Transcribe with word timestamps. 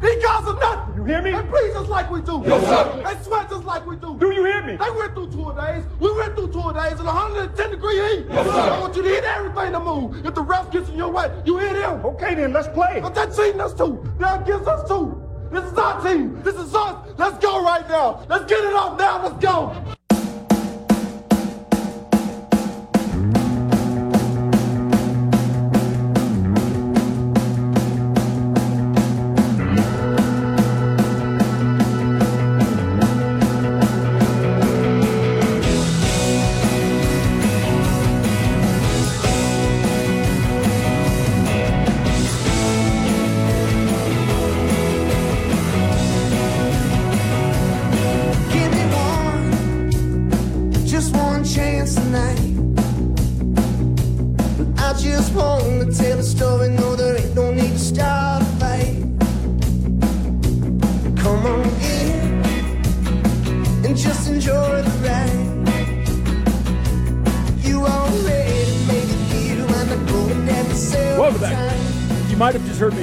Guys 0.00 0.48
are 0.48 0.58
nothing. 0.58 0.96
You 0.96 1.04
hear 1.04 1.22
me? 1.22 1.32
They 1.32 1.42
breathe 1.42 1.72
just 1.72 1.88
like 1.88 2.10
we 2.10 2.20
do. 2.22 2.42
Yes, 2.46 2.62
sir. 2.66 3.02
They 3.02 3.22
sweat 3.24 3.50
just 3.50 3.64
like 3.64 3.86
we 3.86 3.96
do. 3.96 4.16
Do 4.18 4.32
you 4.32 4.44
hear 4.44 4.62
me? 4.62 4.76
They 4.76 4.90
went 4.90 5.14
through 5.14 5.32
two 5.32 5.52
days. 5.54 5.84
We 5.98 6.12
went 6.12 6.34
through 6.36 6.52
two 6.52 6.72
days 6.72 7.00
in 7.00 7.06
110 7.06 7.70
degree 7.70 7.96
heat. 7.96 8.26
Yes, 8.30 8.46
sir. 8.46 8.52
I 8.52 8.80
want 8.80 8.96
you 8.96 9.02
to 9.02 9.08
hit 9.08 9.24
everything 9.24 9.72
to 9.72 9.80
move. 9.80 10.24
If 10.24 10.34
the 10.34 10.42
ref 10.42 10.70
gets 10.70 10.88
in 10.88 10.96
your 10.96 11.10
way, 11.10 11.30
you 11.44 11.58
hit 11.58 11.76
him. 11.76 12.04
Okay, 12.04 12.34
then 12.34 12.52
let's 12.52 12.68
play. 12.68 13.00
But 13.02 13.14
they're 13.14 13.30
cheating 13.30 13.60
us 13.60 13.74
too. 13.74 14.02
They're 14.18 14.40
against 14.40 14.68
us 14.68 14.88
too. 14.88 15.20
This 15.50 15.64
is 15.64 15.76
our 15.76 16.00
team. 16.02 16.40
This 16.42 16.54
is 16.54 16.74
us. 16.74 17.12
Let's 17.18 17.38
go 17.38 17.64
right 17.64 17.88
now. 17.88 18.24
Let's 18.28 18.44
get 18.44 18.64
it 18.64 18.72
off 18.72 18.98
now. 18.98 19.26
Let's 19.26 19.44
go. 19.44 19.96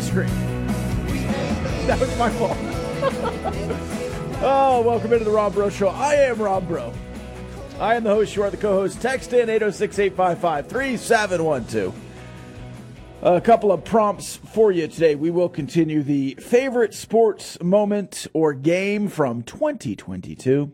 Scream. 0.08 0.28
That 1.86 2.00
was 2.00 2.18
my 2.18 2.30
fault. 2.30 2.56
oh, 4.42 4.82
welcome 4.86 5.12
into 5.12 5.26
the 5.26 5.32
Rob 5.32 5.54
Breaux 5.54 5.70
Show. 5.70 5.90
I 5.90 6.14
am 6.14 6.42
Rob 6.42 6.66
Breaux. 6.66 6.94
I 7.78 7.96
am 7.96 8.06
the 8.06 8.12
host. 8.12 8.34
You 8.34 8.44
are 8.44 8.50
the 8.50 8.56
co-host. 8.56 9.02
Text 9.02 9.34
in 9.34 9.50
806-855-3712. 9.50 11.94
A 13.22 13.42
couple 13.42 13.74
of 13.74 13.84
prompts 13.84 14.38
for 14.38 14.72
you 14.72 14.88
today. 14.88 15.16
We 15.16 15.30
will 15.30 15.50
continue 15.50 16.04
the 16.04 16.36
favorite 16.36 16.94
sports 16.94 17.62
moment 17.62 18.28
or 18.32 18.54
game 18.54 19.10
from 19.10 19.44
2022. 19.44 20.72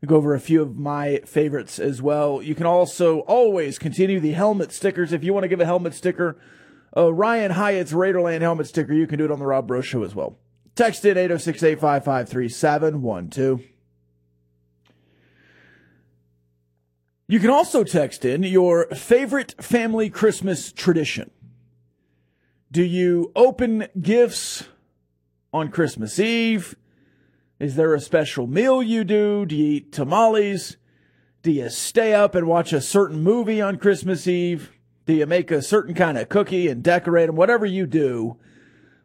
We'll 0.00 0.08
go 0.08 0.16
over 0.16 0.34
a 0.34 0.40
few 0.40 0.62
of 0.62 0.78
my 0.78 1.18
favorites 1.26 1.78
as 1.78 2.00
well. 2.00 2.40
You 2.40 2.54
can 2.54 2.64
also 2.64 3.18
always 3.20 3.78
continue 3.78 4.18
the 4.18 4.32
helmet 4.32 4.72
stickers. 4.72 5.12
If 5.12 5.22
you 5.22 5.34
want 5.34 5.44
to 5.44 5.48
give 5.48 5.60
a 5.60 5.66
helmet 5.66 5.92
sticker, 5.92 6.38
uh, 6.96 7.12
Ryan 7.12 7.52
Hyatt's 7.52 7.92
Raiderland 7.92 8.40
helmet 8.40 8.66
sticker, 8.66 8.92
you 8.92 9.06
can 9.06 9.18
do 9.18 9.24
it 9.24 9.30
on 9.30 9.38
the 9.38 9.46
Rob 9.46 9.66
Breaux 9.66 9.82
Show 9.82 10.02
as 10.02 10.14
well. 10.14 10.38
Text 10.74 11.04
in 11.04 11.16
806 11.16 11.62
855 11.62 12.28
3712. 12.28 13.62
You 17.28 17.40
can 17.40 17.50
also 17.50 17.82
text 17.82 18.24
in 18.24 18.44
your 18.44 18.86
favorite 18.88 19.54
family 19.62 20.08
Christmas 20.08 20.70
tradition. 20.72 21.30
Do 22.70 22.84
you 22.84 23.32
open 23.34 23.88
gifts 24.00 24.64
on 25.52 25.70
Christmas 25.70 26.20
Eve? 26.20 26.76
Is 27.58 27.74
there 27.74 27.94
a 27.94 28.00
special 28.00 28.46
meal 28.46 28.82
you 28.82 29.02
do? 29.02 29.44
Do 29.46 29.56
you 29.56 29.76
eat 29.76 29.92
tamales? 29.92 30.76
Do 31.42 31.50
you 31.50 31.68
stay 31.70 32.12
up 32.12 32.34
and 32.34 32.46
watch 32.46 32.72
a 32.72 32.80
certain 32.80 33.22
movie 33.22 33.60
on 33.60 33.78
Christmas 33.78 34.28
Eve? 34.28 34.75
Do 35.06 35.14
you 35.14 35.26
make 35.26 35.50
a 35.50 35.62
certain 35.62 35.94
kind 35.94 36.18
of 36.18 36.28
cookie 36.28 36.68
and 36.68 36.82
decorate 36.82 37.28
them? 37.28 37.36
Whatever 37.36 37.64
you 37.64 37.86
do, 37.86 38.36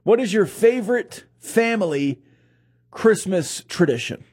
what 0.03 0.19
is 0.19 0.33
your 0.33 0.47
favorite 0.47 1.25
family 1.39 2.21
Christmas 2.89 3.63
tradition? 3.67 4.23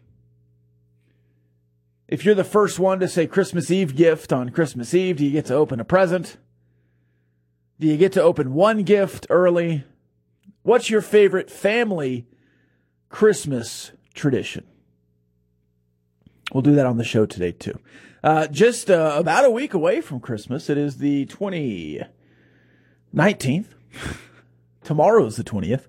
If 2.09 2.25
you're 2.25 2.35
the 2.35 2.43
first 2.43 2.79
one 2.79 3.01
to 3.01 3.09
say 3.09 3.27
Christmas 3.27 3.71
Eve 3.71 3.95
gift 3.95 4.33
on 4.33 4.49
Christmas 4.49 4.95
Eve, 4.95 5.19
do 5.19 5.25
you 5.25 5.31
get 5.31 5.45
to 5.47 5.55
open 5.55 5.79
a 5.79 5.85
present? 5.85 6.39
Do 7.79 7.87
you 7.87 7.99
get 7.99 8.13
to 8.13 8.23
open 8.23 8.55
one 8.55 8.83
gift 8.83 9.27
early? 9.29 9.85
What's 10.63 10.89
your 10.89 11.03
favorite 11.03 11.51
family 11.51 12.27
Christmas 13.11 13.93
tradition? 14.15 14.67
We'll 16.53 16.63
do 16.63 16.75
that 16.75 16.87
on 16.87 16.97
the 16.97 17.05
show 17.05 17.27
today 17.27 17.53
too. 17.53 17.79
Uh, 18.23 18.47
just 18.49 18.91
uh, 18.91 19.15
about 19.17 19.45
a 19.45 19.51
week 19.51 19.75
away 19.75 20.01
from 20.01 20.21
Christmas. 20.21 20.69
It 20.69 20.77
is 20.77 20.99
the 20.99 21.27
20, 21.27 22.03
19th. 23.15 23.67
Tomorrow 24.83 25.27
is 25.27 25.37
the 25.37 25.45
20th. 25.45 25.87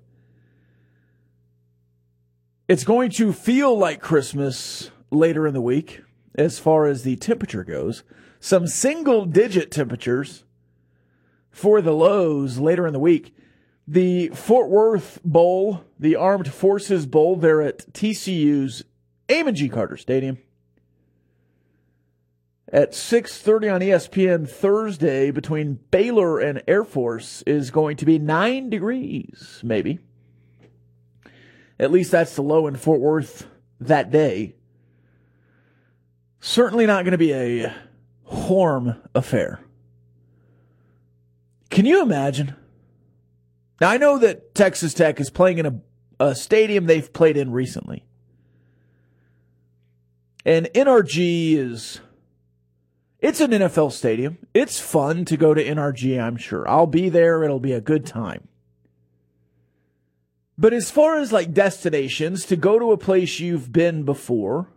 It's 2.68 2.84
going 2.84 3.10
to 3.12 3.34
feel 3.34 3.76
like 3.76 4.00
Christmas 4.00 4.92
later 5.10 5.48
in 5.48 5.56
the 5.56 5.62
week 5.62 6.04
as 6.36 6.60
far 6.60 6.86
as 6.86 7.04
the 7.04 7.16
temperature 7.16 7.64
goes. 7.64 8.04
Some 8.40 8.68
single 8.68 9.26
digit 9.26 9.72
temperatures 9.72 10.44
for 11.50 11.82
the 11.82 11.94
lows 11.94 12.60
later 12.60 12.86
in 12.86 12.94
the 12.94 13.00
week. 13.00 13.36
The 13.88 14.30
Fort 14.30 14.70
Worth 14.70 15.20
Bowl, 15.26 15.84
the 15.98 16.16
Armed 16.16 16.54
Forces 16.54 17.08
Bowl, 17.08 17.36
they're 17.36 17.64
at 17.64 17.92
TCU's 17.92 18.84
Amon 19.32 19.56
G. 19.56 19.68
Carter 19.68 19.98
Stadium. 19.98 20.38
At 22.72 22.94
6:30 22.94 23.74
on 23.74 23.82
ESPN 23.82 24.48
Thursday 24.48 25.32
between 25.32 25.80
Baylor 25.90 26.40
and 26.40 26.62
Air 26.68 26.84
Force 26.84 27.42
is 27.48 27.72
going 27.72 27.98
to 27.98 28.06
be 28.06 28.20
9 28.20 28.70
degrees, 28.70 29.60
maybe. 29.64 30.00
At 31.80 31.92
least 31.92 32.12
that's 32.12 32.36
the 32.36 32.44
low 32.44 32.68
in 32.68 32.76
Fort 32.76 33.00
Worth 33.00 33.48
that 33.80 34.12
day. 34.12 34.56
Certainly 36.40 36.86
not 36.86 37.06
going 37.06 37.14
to 37.14 37.18
be 37.18 37.34
a 37.34 37.74
warm 38.32 39.02
affair. 39.16 39.62
Can 41.70 41.86
you 41.86 42.02
imagine? 42.02 42.56
Now, 43.82 43.90
I 43.90 43.98
know 43.98 44.18
that 44.20 44.54
Texas 44.54 44.94
Tech 44.94 45.20
is 45.20 45.30
playing 45.30 45.58
in 45.58 45.66
a, 45.66 45.80
a 46.20 46.36
stadium 46.36 46.86
they've 46.86 47.12
played 47.12 47.38
in 47.38 47.52
recently. 47.52 48.06
And 50.46 50.68
NRG 50.76 51.56
is. 51.56 52.02
It's 53.20 53.42
an 53.42 53.52
NFL 53.52 53.92
stadium. 53.92 54.38
It's 54.54 54.80
fun 54.80 55.26
to 55.26 55.36
go 55.36 55.54
to 55.54 55.64
NRG, 55.64 56.22
I'm 56.22 56.38
sure. 56.38 56.68
I'll 56.70 56.88
be 56.88 57.10
there. 57.10 57.44
It'll 57.44 57.60
be 57.60 57.74
a 57.74 57.82
good 57.82 58.06
time. 58.06 58.48
But 60.58 60.74
as 60.74 60.92
far 60.92 61.18
as 61.20 61.32
like 61.32 61.54
destinations, 61.54 62.46
to 62.46 62.56
go 62.56 62.80
to 62.80 62.92
a 62.92 62.98
place 62.98 63.40
you've 63.40 63.72
been 63.72 64.04
before, 64.04 64.70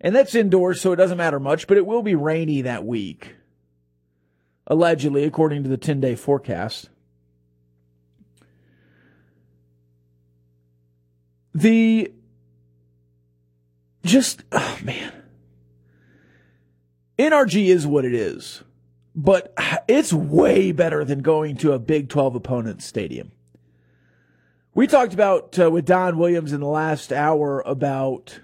and 0.00 0.14
that's 0.14 0.34
indoors, 0.34 0.80
so 0.80 0.92
it 0.92 0.96
doesn't 0.96 1.18
matter 1.18 1.38
much, 1.38 1.66
but 1.66 1.76
it 1.76 1.86
will 1.86 2.02
be 2.02 2.14
rainy 2.14 2.62
that 2.62 2.84
week. 2.84 3.36
Allegedly, 4.66 5.24
according 5.24 5.62
to 5.64 5.68
the 5.68 5.76
10 5.76 6.00
day 6.00 6.14
forecast. 6.14 6.88
The. 11.54 12.12
Just. 14.04 14.42
Oh, 14.50 14.78
man. 14.82 15.21
NRG 17.18 17.66
is 17.66 17.86
what 17.86 18.04
it 18.04 18.14
is, 18.14 18.62
but 19.14 19.54
it's 19.86 20.12
way 20.12 20.72
better 20.72 21.04
than 21.04 21.20
going 21.20 21.56
to 21.58 21.72
a 21.72 21.78
Big 21.78 22.08
12 22.08 22.34
opponent 22.34 22.82
stadium. 22.82 23.32
We 24.74 24.86
talked 24.86 25.12
about 25.12 25.58
uh, 25.58 25.70
with 25.70 25.84
Don 25.84 26.16
Williams 26.16 26.52
in 26.52 26.60
the 26.60 26.66
last 26.66 27.12
hour 27.12 27.60
about 27.66 28.40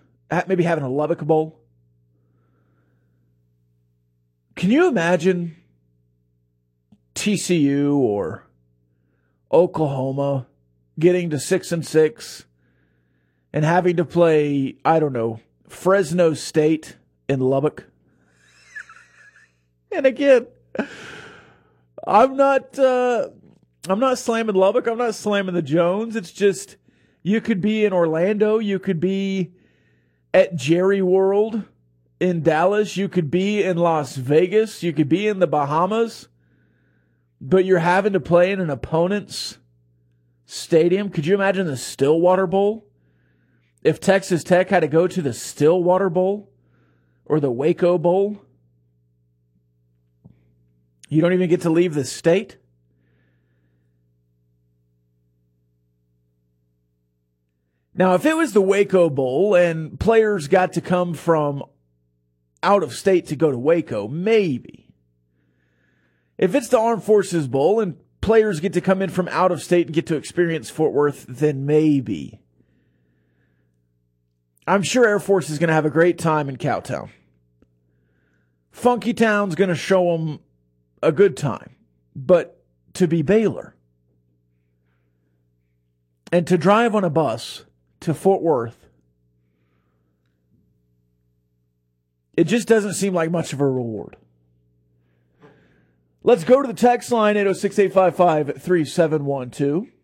maybe 0.46 0.62
having 0.62 0.84
a 0.84 0.90
Lubbock 0.90 1.20
Bowl. 1.20 1.58
Can 4.54 4.70
you 4.70 4.88
imagine 4.88 5.56
TCU 7.14 7.96
or 7.96 8.44
Oklahoma 9.50 10.46
getting 10.98 11.30
to 11.30 11.38
six 11.38 11.72
and 11.72 11.86
six 11.86 12.44
and 13.52 13.64
having 13.64 13.96
to 13.96 14.04
play, 14.04 14.76
I 14.84 14.98
don't 14.98 15.14
know, 15.14 15.40
Fresno 15.66 16.34
State 16.34 16.96
in 17.26 17.40
Lubbock? 17.40 17.84
And 19.90 20.06
again, 20.06 20.46
I'm 22.06 22.36
not 22.36 22.78
uh, 22.78 23.28
I'm 23.88 24.00
not 24.00 24.18
slamming 24.18 24.54
Lubbock. 24.54 24.86
I'm 24.86 24.98
not 24.98 25.14
slamming 25.14 25.54
the 25.54 25.62
Jones. 25.62 26.16
It's 26.16 26.32
just 26.32 26.76
you 27.22 27.40
could 27.40 27.60
be 27.60 27.84
in 27.84 27.92
Orlando. 27.92 28.58
You 28.58 28.78
could 28.78 29.00
be 29.00 29.52
at 30.32 30.56
Jerry 30.56 31.02
World 31.02 31.64
in 32.20 32.42
Dallas. 32.42 32.96
You 32.96 33.08
could 33.08 33.30
be 33.30 33.62
in 33.62 33.76
Las 33.76 34.16
Vegas. 34.16 34.82
You 34.82 34.92
could 34.92 35.08
be 35.08 35.26
in 35.26 35.38
the 35.38 35.46
Bahamas. 35.46 36.28
But 37.40 37.64
you're 37.64 37.78
having 37.78 38.12
to 38.14 38.20
play 38.20 38.50
in 38.50 38.60
an 38.60 38.70
opponent's 38.70 39.58
stadium. 40.44 41.08
Could 41.08 41.26
you 41.26 41.34
imagine 41.34 41.66
the 41.66 41.76
Stillwater 41.76 42.46
Bowl? 42.46 42.86
If 43.82 44.00
Texas 44.00 44.42
Tech 44.42 44.70
had 44.70 44.80
to 44.80 44.88
go 44.88 45.06
to 45.06 45.22
the 45.22 45.32
Stillwater 45.32 46.10
Bowl 46.10 46.50
or 47.24 47.38
the 47.38 47.50
Waco 47.50 47.96
Bowl, 47.96 48.42
you 51.08 51.20
don't 51.20 51.32
even 51.32 51.48
get 51.48 51.62
to 51.62 51.70
leave 51.70 51.94
the 51.94 52.04
state. 52.04 52.56
Now, 57.94 58.14
if 58.14 58.24
it 58.24 58.36
was 58.36 58.52
the 58.52 58.62
Waco 58.62 59.10
Bowl 59.10 59.56
and 59.56 59.98
players 59.98 60.46
got 60.46 60.74
to 60.74 60.80
come 60.80 61.14
from 61.14 61.64
out 62.62 62.82
of 62.82 62.94
state 62.94 63.26
to 63.26 63.36
go 63.36 63.50
to 63.50 63.58
Waco, 63.58 64.06
maybe. 64.06 64.88
If 66.36 66.54
it's 66.54 66.68
the 66.68 66.78
Armed 66.78 67.02
Forces 67.02 67.48
Bowl 67.48 67.80
and 67.80 67.96
players 68.20 68.60
get 68.60 68.74
to 68.74 68.80
come 68.80 69.02
in 69.02 69.10
from 69.10 69.26
out 69.28 69.50
of 69.50 69.62
state 69.62 69.86
and 69.86 69.94
get 69.94 70.06
to 70.06 70.16
experience 70.16 70.70
Fort 70.70 70.92
Worth, 70.92 71.26
then 71.28 71.66
maybe. 71.66 72.40
I'm 74.64 74.82
sure 74.82 75.06
Air 75.08 75.18
Force 75.18 75.50
is 75.50 75.58
going 75.58 75.68
to 75.68 75.74
have 75.74 75.86
a 75.86 75.90
great 75.90 76.18
time 76.18 76.48
in 76.48 76.56
Cowtown. 76.56 77.08
Funky 78.70 79.14
Town's 79.14 79.56
going 79.56 79.70
to 79.70 79.74
show 79.74 80.16
them 80.16 80.38
a 81.02 81.12
good 81.12 81.36
time. 81.36 81.76
But 82.14 82.62
to 82.94 83.06
be 83.06 83.22
Baylor 83.22 83.74
and 86.32 86.46
to 86.46 86.58
drive 86.58 86.94
on 86.94 87.04
a 87.04 87.10
bus 87.10 87.64
to 88.00 88.14
Fort 88.14 88.42
Worth, 88.42 88.88
it 92.36 92.44
just 92.44 92.68
doesn't 92.68 92.94
seem 92.94 93.14
like 93.14 93.30
much 93.30 93.52
of 93.52 93.60
a 93.60 93.68
reward. 93.68 94.16
Let's 96.22 96.44
go 96.44 96.60
to 96.60 96.68
the 96.68 96.74
text 96.74 97.10
line 97.10 97.36
806 97.36 97.78
855 97.78 98.62
3712. 98.62 99.97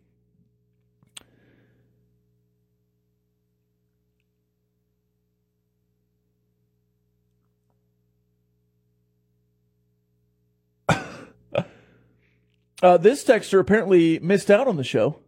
Uh, 12.85 12.99
this 12.99 13.25
texter 13.25 13.59
apparently 13.59 14.19
missed 14.19 14.51
out 14.51 14.69
on 14.69 14.77
the 14.77 14.85
show. 14.85 15.19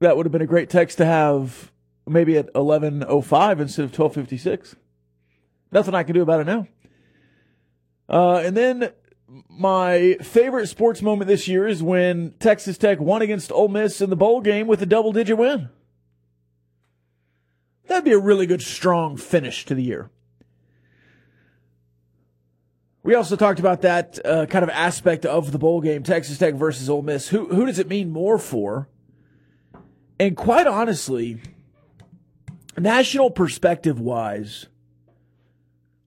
That 0.00 0.16
would 0.16 0.26
have 0.26 0.32
been 0.32 0.42
a 0.42 0.46
great 0.46 0.68
text 0.68 0.98
to 0.98 1.04
have 1.04 1.70
maybe 2.04 2.36
at 2.36 2.52
11.05 2.52 3.60
instead 3.60 3.84
of 3.84 3.92
12.56. 3.92 4.74
Nothing 5.70 5.94
I 5.94 6.02
can 6.02 6.14
do 6.14 6.22
about 6.22 6.40
it 6.40 6.46
now. 6.48 6.66
Uh, 8.08 8.38
and 8.38 8.56
then 8.56 8.90
my 9.48 10.16
favorite 10.20 10.66
sports 10.66 11.00
moment 11.00 11.28
this 11.28 11.46
year 11.46 11.68
is 11.68 11.80
when 11.80 12.34
Texas 12.40 12.76
Tech 12.76 12.98
won 12.98 13.22
against 13.22 13.52
Ole 13.52 13.68
Miss 13.68 14.00
in 14.00 14.10
the 14.10 14.16
bowl 14.16 14.40
game 14.40 14.66
with 14.66 14.82
a 14.82 14.86
double 14.86 15.12
digit 15.12 15.38
win. 15.38 15.68
That'd 17.86 18.04
be 18.04 18.10
a 18.10 18.18
really 18.18 18.46
good, 18.46 18.62
strong 18.62 19.16
finish 19.16 19.64
to 19.66 19.76
the 19.76 19.84
year. 19.84 20.10
We 23.08 23.14
also 23.14 23.36
talked 23.36 23.58
about 23.58 23.80
that 23.80 24.18
uh, 24.22 24.44
kind 24.44 24.62
of 24.62 24.68
aspect 24.68 25.24
of 25.24 25.50
the 25.50 25.58
bowl 25.58 25.80
game, 25.80 26.02
Texas 26.02 26.36
Tech 26.36 26.52
versus 26.52 26.90
Ole 26.90 27.00
Miss. 27.00 27.28
Who 27.28 27.46
who 27.46 27.64
does 27.64 27.78
it 27.78 27.88
mean 27.88 28.10
more 28.10 28.36
for? 28.36 28.90
And 30.20 30.36
quite 30.36 30.66
honestly, 30.66 31.40
national 32.76 33.30
perspective 33.30 33.98
wise, 33.98 34.66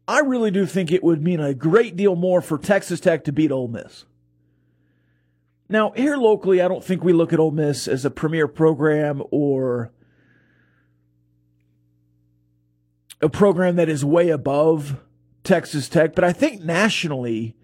I 0.07 0.19
really 0.19 0.51
do 0.51 0.67
think 0.67 0.91
it 0.91 1.03
would 1.03 1.23
mean 1.23 1.39
a 1.39 1.55
great 1.55 1.95
deal 1.95 2.15
more 2.15 2.39
for 2.39 2.59
Texas 2.59 2.99
Tech 2.99 3.23
to 3.23 3.31
beat 3.31 3.51
Ole 3.51 3.67
Miss. 3.67 4.05
Now, 5.67 5.93
here 5.95 6.17
locally, 6.17 6.61
I 6.61 6.67
don't 6.67 6.83
think 6.83 7.03
we 7.03 7.13
look 7.13 7.33
at 7.33 7.39
Ole 7.39 7.49
Miss 7.49 7.87
as 7.87 8.05
a 8.05 8.11
premier 8.11 8.47
program 8.47 9.23
or 9.31 9.91
a 13.19 13.27
program 13.27 13.77
that 13.77 13.89
is 13.89 14.05
way 14.05 14.29
above 14.29 14.99
Texas 15.43 15.89
Tech, 15.89 16.15
but 16.15 16.23
I 16.23 16.33
think 16.33 16.61
nationally, 16.61 17.55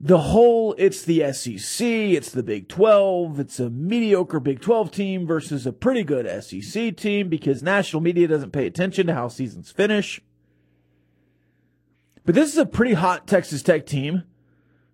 the 0.00 0.18
whole 0.18 0.74
it's 0.78 1.02
the 1.02 1.32
SEC, 1.32 1.86
it's 1.86 2.30
the 2.30 2.42
Big 2.42 2.68
12, 2.68 3.38
it's 3.38 3.60
a 3.60 3.68
mediocre 3.68 4.40
Big 4.40 4.60
12 4.60 4.90
team 4.90 5.26
versus 5.26 5.66
a 5.66 5.72
pretty 5.72 6.02
good 6.02 6.26
SEC 6.42 6.96
team 6.96 7.28
because 7.28 7.62
national 7.62 8.02
media 8.02 8.26
doesn't 8.26 8.52
pay 8.52 8.66
attention 8.66 9.06
to 9.06 9.14
how 9.14 9.28
seasons 9.28 9.70
finish. 9.70 10.22
But 12.24 12.34
this 12.34 12.52
is 12.52 12.58
a 12.58 12.66
pretty 12.66 12.94
hot 12.94 13.26
Texas 13.26 13.62
Tech 13.62 13.86
team 13.86 14.24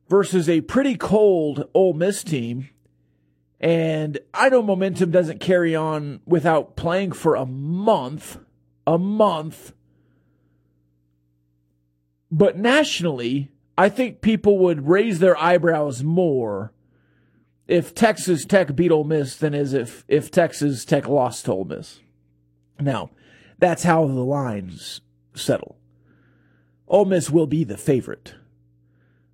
versus 0.08 0.48
a 0.48 0.60
pretty 0.62 0.96
cold 0.96 1.68
Ole 1.74 1.92
Miss 1.92 2.24
team. 2.24 2.68
And 3.60 4.18
I 4.34 4.48
know 4.48 4.62
momentum 4.62 5.10
doesn't 5.10 5.40
carry 5.40 5.74
on 5.74 6.20
without 6.26 6.76
playing 6.76 7.12
for 7.12 7.36
a 7.36 7.46
month, 7.46 8.38
a 8.86 8.98
month 8.98 9.72
but 12.36 12.58
nationally, 12.58 13.50
I 13.78 13.88
think 13.88 14.20
people 14.20 14.58
would 14.58 14.86
raise 14.86 15.20
their 15.20 15.38
eyebrows 15.38 16.02
more 16.02 16.70
if 17.66 17.94
Texas 17.94 18.44
Tech 18.44 18.76
beat 18.76 18.92
Ole 18.92 19.04
Miss 19.04 19.36
than 19.36 19.54
as 19.54 19.72
if 19.72 20.04
if 20.06 20.30
Texas 20.30 20.84
Tech 20.84 21.08
lost 21.08 21.46
to 21.46 21.52
Ole 21.52 21.64
Miss. 21.64 22.00
Now, 22.78 23.08
that's 23.58 23.84
how 23.84 24.06
the 24.06 24.20
lines 24.20 25.00
settle. 25.34 25.78
Ole 26.86 27.06
Miss 27.06 27.30
will 27.30 27.46
be 27.46 27.64
the 27.64 27.78
favorite. 27.78 28.34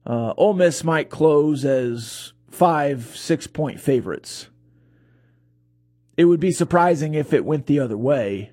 Uh, 0.06 0.32
Ole 0.36 0.54
Miss 0.54 0.84
might 0.84 1.10
close 1.10 1.64
as 1.64 2.34
five, 2.52 3.16
six 3.16 3.48
point 3.48 3.80
favorites. 3.80 4.48
It 6.16 6.26
would 6.26 6.40
be 6.40 6.52
surprising 6.52 7.14
if 7.14 7.32
it 7.32 7.44
went 7.44 7.66
the 7.66 7.80
other 7.80 7.96
way. 7.96 8.52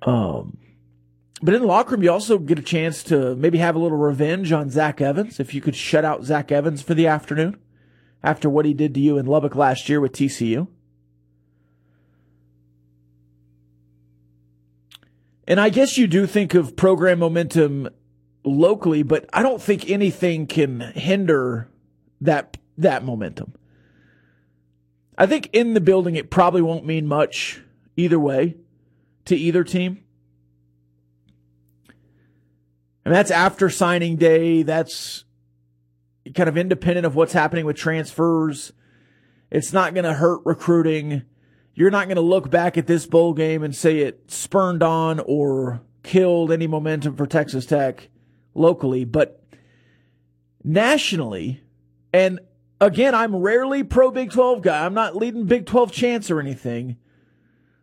Um, 0.00 0.56
but 1.42 1.54
in 1.54 1.62
the 1.62 1.66
locker 1.66 1.92
room, 1.92 2.02
you 2.02 2.10
also 2.10 2.38
get 2.38 2.58
a 2.58 2.62
chance 2.62 3.02
to 3.04 3.34
maybe 3.36 3.58
have 3.58 3.74
a 3.74 3.78
little 3.78 3.96
revenge 3.96 4.52
on 4.52 4.70
Zach 4.70 5.00
Evans. 5.00 5.40
If 5.40 5.54
you 5.54 5.60
could 5.60 5.76
shut 5.76 6.04
out 6.04 6.24
Zach 6.24 6.52
Evans 6.52 6.82
for 6.82 6.94
the 6.94 7.06
afternoon 7.06 7.58
after 8.22 8.50
what 8.50 8.66
he 8.66 8.74
did 8.74 8.92
to 8.94 9.00
you 9.00 9.16
in 9.16 9.26
Lubbock 9.26 9.54
last 9.54 9.88
year 9.88 10.00
with 10.00 10.12
TCU. 10.12 10.68
And 15.46 15.58
I 15.58 15.68
guess 15.70 15.98
you 15.98 16.06
do 16.06 16.26
think 16.26 16.54
of 16.54 16.76
program 16.76 17.18
momentum 17.18 17.88
locally, 18.44 19.02
but 19.02 19.28
I 19.32 19.42
don't 19.42 19.60
think 19.60 19.90
anything 19.90 20.46
can 20.46 20.80
hinder 20.94 21.68
that 22.20 22.56
that 22.78 23.04
momentum. 23.04 23.54
I 25.18 25.26
think 25.26 25.50
in 25.52 25.74
the 25.74 25.80
building 25.80 26.16
it 26.16 26.30
probably 26.30 26.62
won't 26.62 26.86
mean 26.86 27.06
much 27.06 27.62
either 27.96 28.18
way 28.18 28.56
to 29.24 29.36
either 29.36 29.64
team. 29.64 30.04
And 33.04 33.14
that's 33.14 33.30
after 33.30 33.70
signing 33.70 34.16
day. 34.16 34.62
That's 34.62 35.24
kind 36.34 36.48
of 36.48 36.56
independent 36.56 37.06
of 37.06 37.14
what's 37.14 37.32
happening 37.32 37.64
with 37.64 37.76
transfers. 37.76 38.72
It's 39.50 39.72
not 39.72 39.94
going 39.94 40.04
to 40.04 40.14
hurt 40.14 40.40
recruiting. 40.44 41.22
You're 41.74 41.90
not 41.90 42.06
going 42.06 42.16
to 42.16 42.22
look 42.22 42.50
back 42.50 42.76
at 42.76 42.86
this 42.86 43.06
bowl 43.06 43.32
game 43.32 43.62
and 43.62 43.74
say 43.74 43.98
it 44.00 44.30
spurned 44.30 44.82
on 44.82 45.20
or 45.20 45.82
killed 46.02 46.52
any 46.52 46.66
momentum 46.66 47.16
for 47.16 47.26
Texas 47.26 47.66
Tech 47.66 48.08
locally, 48.54 49.04
but 49.04 49.42
nationally, 50.62 51.62
and 52.12 52.40
again, 52.80 53.14
I'm 53.14 53.36
rarely 53.36 53.82
pro 53.82 54.10
Big 54.10 54.30
12 54.30 54.62
guy. 54.62 54.84
I'm 54.84 54.94
not 54.94 55.16
leading 55.16 55.44
Big 55.44 55.66
12 55.66 55.92
chance 55.92 56.30
or 56.30 56.40
anything. 56.40 56.96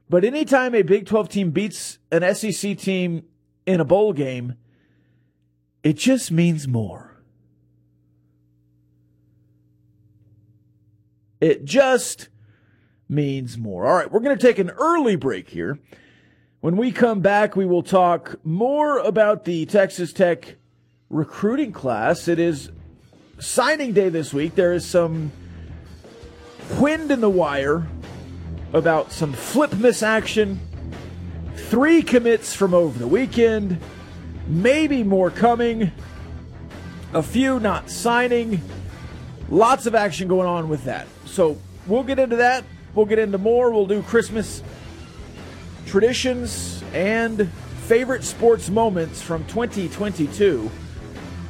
But 0.09 0.23
anytime 0.23 0.73
a 0.73 0.83
Big 0.83 1.05
12 1.05 1.29
team 1.29 1.51
beats 1.51 1.99
an 2.11 2.33
SEC 2.33 2.77
team 2.77 3.23
in 3.65 3.79
a 3.79 3.85
bowl 3.85 4.13
game, 4.13 4.55
it 5.87 5.95
just 5.95 6.31
means 6.31 6.67
more. 6.67 7.15
It 11.39 11.63
just 11.63 12.27
means 13.07 13.57
more. 13.57 13.85
All 13.85 13.95
right, 13.95 14.11
we're 14.11 14.19
going 14.19 14.37
to 14.37 14.47
take 14.47 14.59
an 14.59 14.69
early 14.71 15.15
break 15.15 15.49
here. 15.49 15.79
When 16.59 16.75
we 16.75 16.91
come 16.91 17.21
back, 17.21 17.55
we 17.55 17.65
will 17.65 17.83
talk 17.83 18.35
more 18.43 18.99
about 18.99 19.45
the 19.45 19.65
Texas 19.65 20.11
Tech 20.11 20.57
recruiting 21.09 21.71
class. 21.71 22.27
It 22.27 22.37
is 22.37 22.69
signing 23.39 23.93
day 23.93 24.09
this 24.09 24.33
week. 24.33 24.55
There 24.55 24.73
is 24.73 24.85
some 24.85 25.31
wind 26.77 27.11
in 27.11 27.21
the 27.21 27.29
wire 27.29 27.87
about 28.73 29.13
some 29.13 29.31
flip 29.31 29.73
miss 29.75 30.03
action, 30.03 30.59
three 31.55 32.01
commits 32.01 32.53
from 32.53 32.73
over 32.73 32.99
the 32.99 33.07
weekend 33.07 33.79
Maybe 34.47 35.03
more 35.03 35.29
coming. 35.29 35.91
A 37.13 37.21
few 37.21 37.59
not 37.59 37.89
signing. 37.89 38.61
Lots 39.49 39.85
of 39.85 39.95
action 39.95 40.27
going 40.27 40.47
on 40.47 40.69
with 40.69 40.83
that. 40.85 41.07
So 41.25 41.57
we'll 41.85 42.03
get 42.03 42.19
into 42.19 42.37
that. 42.37 42.63
We'll 42.95 43.05
get 43.05 43.19
into 43.19 43.37
more. 43.37 43.71
We'll 43.71 43.85
do 43.85 44.01
Christmas 44.01 44.63
traditions 45.85 46.83
and 46.93 47.49
favorite 47.85 48.23
sports 48.23 48.69
moments 48.69 49.21
from 49.21 49.45
2022. 49.45 50.69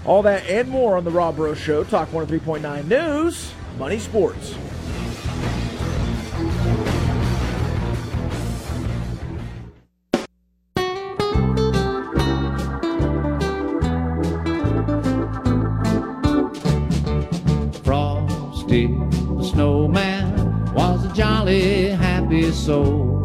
All 0.06 0.22
that 0.24 0.46
and 0.48 0.70
more 0.70 0.96
on 0.96 1.04
the 1.04 1.12
Rob 1.12 1.36
Breaux 1.36 1.54
Show, 1.54 1.84
Talk 1.84 2.10
103.9 2.10 2.88
News, 2.88 3.52
Money 3.78 4.00
Sports. 4.00 4.56
Soul 22.68 23.22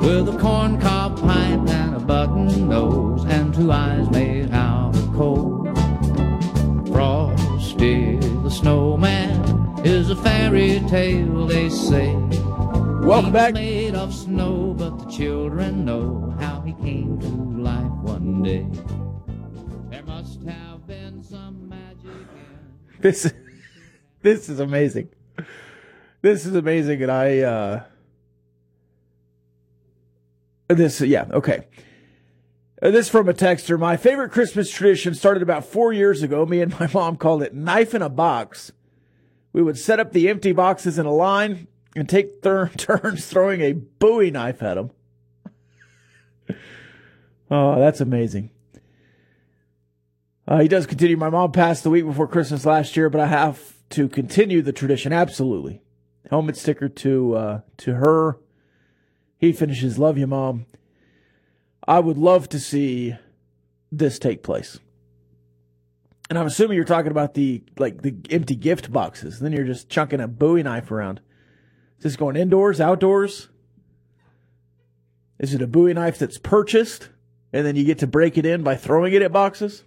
with 0.00 0.26
a 0.26 0.38
corncob 0.40 1.20
pipe 1.20 1.68
and 1.68 1.96
a 1.96 2.00
button 2.00 2.66
nose 2.66 3.22
and 3.26 3.52
two 3.52 3.70
eyes 3.70 4.08
made 4.08 4.50
out 4.52 4.96
of 4.96 5.12
coal. 5.12 5.66
Frosty 6.86 8.16
the 8.16 8.48
snowman 8.48 9.84
is 9.84 10.08
a 10.08 10.16
fairy 10.16 10.80
tale, 10.88 11.46
they 11.46 11.68
say. 11.68 12.14
Welcome 13.02 13.32
back. 13.32 13.52
made 13.52 13.94
of 13.94 14.14
snow, 14.14 14.74
but 14.78 14.96
the 14.98 15.10
children 15.10 15.84
know 15.84 16.34
how 16.40 16.62
he 16.62 16.72
came 16.72 17.20
to 17.20 17.28
life 17.60 17.92
one 18.00 18.42
day. 18.42 18.66
There 19.90 20.04
must 20.04 20.42
have 20.44 20.86
been 20.86 21.22
some 21.22 21.68
magic 21.68 22.06
in 22.06 23.02
This 23.02 23.30
this 24.22 24.48
is 24.48 24.58
amazing. 24.58 25.10
This 26.22 26.46
is 26.46 26.54
amazing, 26.54 27.02
and 27.02 27.12
I 27.12 27.40
uh 27.40 27.82
this 30.68 31.00
yeah 31.00 31.26
okay. 31.30 31.66
Uh, 32.82 32.90
This 32.90 33.08
from 33.08 33.28
a 33.28 33.34
texter. 33.34 33.78
My 33.78 33.96
favorite 33.96 34.30
Christmas 34.32 34.70
tradition 34.70 35.14
started 35.14 35.42
about 35.42 35.64
four 35.64 35.92
years 35.92 36.22
ago. 36.22 36.44
Me 36.44 36.60
and 36.60 36.78
my 36.78 36.88
mom 36.94 37.16
called 37.16 37.42
it 37.42 37.54
knife 37.54 37.94
in 37.94 38.02
a 38.02 38.08
box. 38.08 38.72
We 39.52 39.62
would 39.62 39.78
set 39.78 40.00
up 40.00 40.12
the 40.12 40.28
empty 40.28 40.52
boxes 40.52 40.98
in 40.98 41.06
a 41.06 41.12
line 41.12 41.68
and 41.94 42.08
take 42.08 42.42
thir- 42.42 42.68
turns 42.76 43.26
throwing 43.26 43.60
a 43.60 43.72
Bowie 43.72 44.30
knife 44.32 44.62
at 44.62 44.74
them. 44.74 44.90
oh, 47.50 47.78
that's 47.78 48.00
amazing. 48.00 48.50
Uh, 50.46 50.60
he 50.60 50.68
does 50.68 50.86
continue. 50.86 51.16
My 51.16 51.30
mom 51.30 51.52
passed 51.52 51.84
the 51.84 51.90
week 51.90 52.04
before 52.04 52.28
Christmas 52.28 52.66
last 52.66 52.96
year, 52.96 53.08
but 53.08 53.20
I 53.20 53.26
have 53.28 53.74
to 53.90 54.08
continue 54.08 54.60
the 54.60 54.72
tradition. 54.72 55.12
Absolutely, 55.12 55.80
helmet 56.28 56.56
sticker 56.56 56.88
to 56.88 57.34
uh, 57.36 57.60
to 57.78 57.94
her. 57.94 58.38
He 59.38 59.52
finishes, 59.52 59.98
"Love 59.98 60.18
you, 60.18 60.26
mom." 60.26 60.66
I 61.86 62.00
would 62.00 62.16
love 62.16 62.48
to 62.48 62.58
see 62.58 63.14
this 63.92 64.18
take 64.18 64.42
place, 64.42 64.78
and 66.30 66.38
I'm 66.38 66.46
assuming 66.46 66.76
you're 66.76 66.84
talking 66.84 67.10
about 67.10 67.34
the 67.34 67.62
like 67.78 68.02
the 68.02 68.14
empty 68.30 68.56
gift 68.56 68.92
boxes. 68.92 69.40
Then 69.40 69.52
you're 69.52 69.64
just 69.64 69.90
chunking 69.90 70.20
a 70.20 70.28
Bowie 70.28 70.62
knife 70.62 70.90
around. 70.90 71.20
Is 71.98 72.04
this 72.04 72.16
going 72.16 72.36
indoors, 72.36 72.80
outdoors? 72.80 73.48
Is 75.38 75.52
it 75.52 75.60
a 75.60 75.66
Bowie 75.66 75.94
knife 75.94 76.18
that's 76.18 76.38
purchased, 76.38 77.10
and 77.52 77.66
then 77.66 77.76
you 77.76 77.84
get 77.84 77.98
to 77.98 78.06
break 78.06 78.38
it 78.38 78.46
in 78.46 78.62
by 78.62 78.76
throwing 78.76 79.12
it 79.12 79.22
at 79.22 79.32
boxes? 79.32 79.84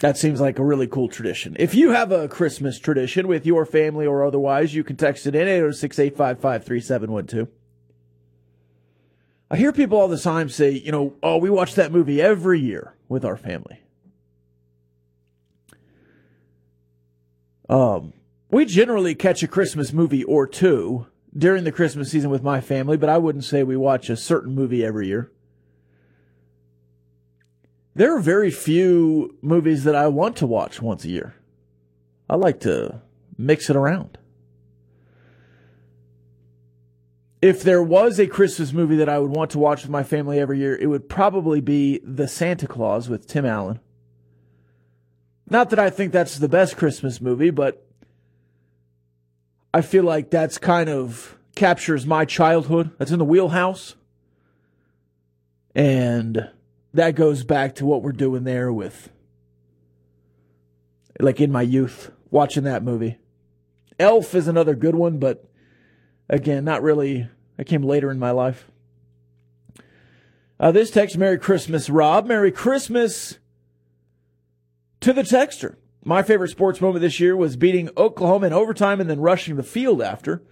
That 0.00 0.18
seems 0.18 0.40
like 0.40 0.58
a 0.58 0.64
really 0.64 0.86
cool 0.86 1.08
tradition. 1.08 1.56
If 1.58 1.74
you 1.74 1.90
have 1.90 2.12
a 2.12 2.28
Christmas 2.28 2.78
tradition 2.78 3.28
with 3.28 3.46
your 3.46 3.64
family 3.64 4.06
or 4.06 4.26
otherwise, 4.26 4.74
you 4.74 4.84
can 4.84 4.96
text 4.96 5.26
it 5.26 5.34
in 5.34 5.48
806 5.48 5.98
855 5.98 6.64
3712. 6.64 7.48
I 9.50 9.56
hear 9.56 9.72
people 9.72 9.98
all 9.98 10.08
the 10.08 10.18
time 10.18 10.48
say, 10.48 10.70
you 10.72 10.92
know, 10.92 11.14
oh, 11.22 11.38
we 11.38 11.48
watch 11.48 11.74
that 11.76 11.92
movie 11.92 12.20
every 12.20 12.60
year 12.60 12.94
with 13.08 13.24
our 13.24 13.36
family. 13.36 13.80
Um, 17.68 18.12
we 18.50 18.64
generally 18.64 19.14
catch 19.14 19.42
a 19.42 19.48
Christmas 19.48 19.92
movie 19.92 20.24
or 20.24 20.46
two 20.46 21.06
during 21.36 21.64
the 21.64 21.72
Christmas 21.72 22.10
season 22.10 22.30
with 22.30 22.42
my 22.42 22.60
family, 22.60 22.96
but 22.96 23.08
I 23.08 23.18
wouldn't 23.18 23.44
say 23.44 23.62
we 23.62 23.76
watch 23.76 24.10
a 24.10 24.16
certain 24.16 24.54
movie 24.54 24.84
every 24.84 25.06
year. 25.06 25.30
There 27.96 28.14
are 28.14 28.20
very 28.20 28.50
few 28.50 29.38
movies 29.40 29.84
that 29.84 29.94
I 29.94 30.08
want 30.08 30.36
to 30.36 30.46
watch 30.46 30.82
once 30.82 31.06
a 31.06 31.08
year. 31.08 31.34
I 32.28 32.36
like 32.36 32.60
to 32.60 33.00
mix 33.38 33.70
it 33.70 33.76
around. 33.76 34.18
If 37.40 37.62
there 37.62 37.82
was 37.82 38.20
a 38.20 38.26
Christmas 38.26 38.74
movie 38.74 38.96
that 38.96 39.08
I 39.08 39.18
would 39.18 39.30
want 39.30 39.50
to 39.52 39.58
watch 39.58 39.80
with 39.80 39.90
my 39.90 40.02
family 40.02 40.38
every 40.38 40.58
year, 40.58 40.76
it 40.76 40.88
would 40.88 41.08
probably 41.08 41.62
be 41.62 42.02
The 42.04 42.28
Santa 42.28 42.66
Claus 42.66 43.08
with 43.08 43.26
Tim 43.26 43.46
Allen. 43.46 43.80
Not 45.48 45.70
that 45.70 45.78
I 45.78 45.88
think 45.88 46.12
that's 46.12 46.36
the 46.36 46.50
best 46.50 46.76
Christmas 46.76 47.22
movie, 47.22 47.48
but 47.48 47.86
I 49.72 49.80
feel 49.80 50.04
like 50.04 50.28
that's 50.28 50.58
kind 50.58 50.90
of 50.90 51.38
captures 51.54 52.04
my 52.04 52.26
childhood. 52.26 52.90
That's 52.98 53.10
in 53.10 53.18
the 53.18 53.24
wheelhouse. 53.24 53.94
And 55.74 56.50
that 56.94 57.14
goes 57.14 57.44
back 57.44 57.74
to 57.76 57.86
what 57.86 58.02
we're 58.02 58.12
doing 58.12 58.44
there 58.44 58.72
with 58.72 59.10
like 61.20 61.40
in 61.40 61.52
my 61.52 61.62
youth 61.62 62.10
watching 62.30 62.64
that 62.64 62.82
movie. 62.82 63.18
Elf 63.98 64.34
is 64.34 64.48
another 64.48 64.74
good 64.74 64.94
one, 64.94 65.18
but 65.18 65.48
again, 66.28 66.64
not 66.64 66.82
really. 66.82 67.28
That 67.56 67.64
came 67.64 67.82
later 67.82 68.10
in 68.10 68.18
my 68.18 68.32
life. 68.32 68.70
Uh, 70.60 70.72
this 70.72 70.90
text, 70.90 71.16
Merry 71.16 71.38
Christmas, 71.38 71.88
Rob. 71.88 72.26
Merry 72.26 72.52
Christmas 72.52 73.38
to 75.00 75.12
the 75.12 75.22
texter. 75.22 75.76
My 76.04 76.22
favorite 76.22 76.50
sports 76.50 76.80
moment 76.80 77.00
this 77.00 77.18
year 77.18 77.34
was 77.34 77.56
beating 77.56 77.90
Oklahoma 77.96 78.48
in 78.48 78.52
overtime 78.52 79.00
and 79.00 79.08
then 79.08 79.20
rushing 79.20 79.56
the 79.56 79.62
field 79.62 80.02
after. 80.02 80.42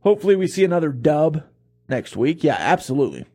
Hopefully, 0.00 0.36
we 0.36 0.46
see 0.46 0.64
another 0.64 0.90
dub 0.90 1.44
next 1.88 2.16
week. 2.16 2.42
Yeah, 2.42 2.56
absolutely. 2.58 3.26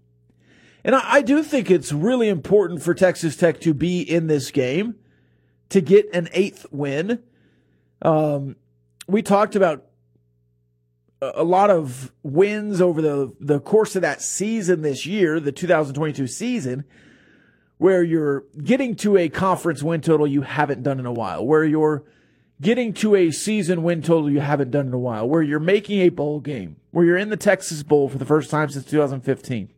And 0.84 0.96
I, 0.96 1.02
I 1.06 1.22
do 1.22 1.44
think 1.44 1.72
it's 1.72 1.92
really 1.92 2.30
important 2.30 2.82
for 2.82 2.94
Texas 2.94 3.36
Tech 3.36 3.60
to 3.62 3.74
be 3.74 4.02
in 4.02 4.28
this 4.28 4.52
game 4.52 4.96
to 5.70 5.82
get 5.82 6.14
an 6.14 6.30
eighth 6.34 6.66
win. 6.72 7.24
Um, 8.02 8.56
we 9.08 9.22
talked 9.22 9.56
about 9.56 9.86
a 11.22 11.44
lot 11.44 11.70
of 11.70 12.12
wins 12.22 12.82
over 12.82 13.02
the, 13.02 13.34
the 13.40 13.60
course 13.60 13.96
of 13.96 14.02
that 14.02 14.22
season 14.22 14.82
this 14.82 15.06
year, 15.06 15.40
the 15.40 15.52
2022 15.52 16.28
season, 16.28 16.84
where 17.78 18.04
you're 18.04 18.44
getting 18.62 18.96
to 18.98 19.18
a 19.18 19.30
conference 19.30 19.82
win 19.82 20.02
total 20.02 20.28
you 20.28 20.42
haven't 20.42 20.84
done 20.84 21.00
in 21.00 21.06
a 21.06 21.14
while, 21.14 21.46
where 21.46 21.64
you're 21.64 22.04
getting 22.62 22.94
to 22.94 23.16
a 23.16 23.32
season 23.32 23.84
win 23.84 24.02
total 24.02 24.30
you 24.30 24.42
haven't 24.42 24.72
done 24.72 24.88
in 24.88 24.94
a 24.94 25.00
while, 25.00 25.28
where 25.28 25.42
you're 25.42 25.60
making 25.60 26.02
a 26.02 26.10
bowl 26.10 26.40
game, 26.40 26.76
where 26.92 27.06
you're 27.06 27.18
in 27.18 27.30
the 27.30 27.38
Texas 27.38 27.84
Bowl 27.84 28.10
for 28.10 28.18
the 28.18 28.26
first 28.26 28.50
time 28.50 28.70
since 28.70 28.86
2015. 28.86 29.70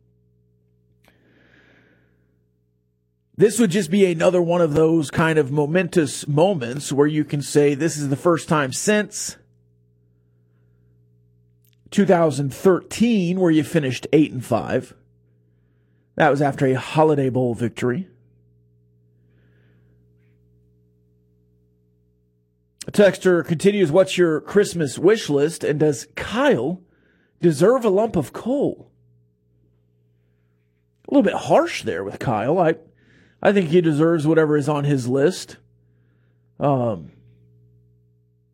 This 3.38 3.58
would 3.58 3.70
just 3.70 3.90
be 3.90 4.10
another 4.10 4.40
one 4.40 4.62
of 4.62 4.72
those 4.72 5.10
kind 5.10 5.38
of 5.38 5.50
momentous 5.50 6.26
moments 6.26 6.90
where 6.90 7.06
you 7.06 7.22
can 7.22 7.42
say 7.42 7.74
this 7.74 7.98
is 7.98 8.08
the 8.08 8.16
first 8.16 8.48
time 8.48 8.72
since 8.72 9.36
2013 11.90 13.38
where 13.38 13.50
you 13.50 13.62
finished 13.62 14.06
8 14.12 14.32
and 14.32 14.44
5. 14.44 14.94
That 16.14 16.30
was 16.30 16.40
after 16.40 16.66
a 16.66 16.74
Holiday 16.74 17.28
Bowl 17.28 17.54
victory. 17.54 18.08
A 22.88 22.92
texter 22.92 23.44
continues, 23.44 23.92
What's 23.92 24.16
your 24.16 24.40
Christmas 24.40 24.98
wish 24.98 25.28
list? 25.28 25.62
And 25.62 25.78
does 25.80 26.06
Kyle 26.14 26.80
deserve 27.42 27.84
a 27.84 27.90
lump 27.90 28.16
of 28.16 28.32
coal? 28.32 28.90
A 31.06 31.14
little 31.14 31.22
bit 31.22 31.34
harsh 31.34 31.82
there 31.82 32.02
with 32.02 32.18
Kyle. 32.18 32.58
I, 32.58 32.76
I 33.42 33.52
think 33.52 33.68
he 33.68 33.80
deserves 33.80 34.26
whatever 34.26 34.56
is 34.56 34.68
on 34.68 34.84
his 34.84 35.08
list. 35.08 35.56
Um, 36.58 37.12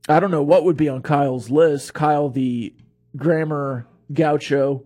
I 0.09 0.19
don't 0.19 0.31
know 0.31 0.43
what 0.43 0.65
would 0.65 0.77
be 0.77 0.89
on 0.89 1.03
Kyle's 1.03 1.51
list. 1.51 1.95
Kyle, 1.95 2.29
the 2.29 2.75
grammar 3.17 3.87
gaucho 4.13 4.85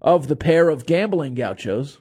of 0.00 0.28
the 0.28 0.36
pair 0.36 0.68
of 0.68 0.86
gambling 0.86 1.34
gauchos. 1.34 2.00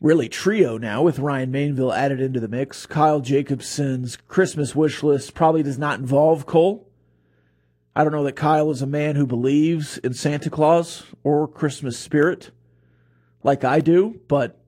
Really 0.00 0.28
trio 0.28 0.78
now 0.78 1.02
with 1.02 1.18
Ryan 1.18 1.52
Mainville 1.52 1.94
added 1.94 2.20
into 2.20 2.40
the 2.40 2.48
mix. 2.48 2.86
Kyle 2.86 3.20
Jacobson's 3.20 4.16
Christmas 4.28 4.74
wish 4.74 5.02
list 5.02 5.34
probably 5.34 5.62
does 5.62 5.78
not 5.78 5.98
involve 5.98 6.46
coal. 6.46 6.88
I 7.94 8.04
don't 8.04 8.12
know 8.12 8.24
that 8.24 8.36
Kyle 8.36 8.70
is 8.70 8.82
a 8.82 8.86
man 8.86 9.16
who 9.16 9.26
believes 9.26 9.96
in 9.98 10.12
Santa 10.12 10.50
Claus 10.50 11.04
or 11.24 11.48
Christmas 11.48 11.98
spirit 11.98 12.50
like 13.46 13.62
I 13.62 13.78
do, 13.78 14.20
but 14.26 14.60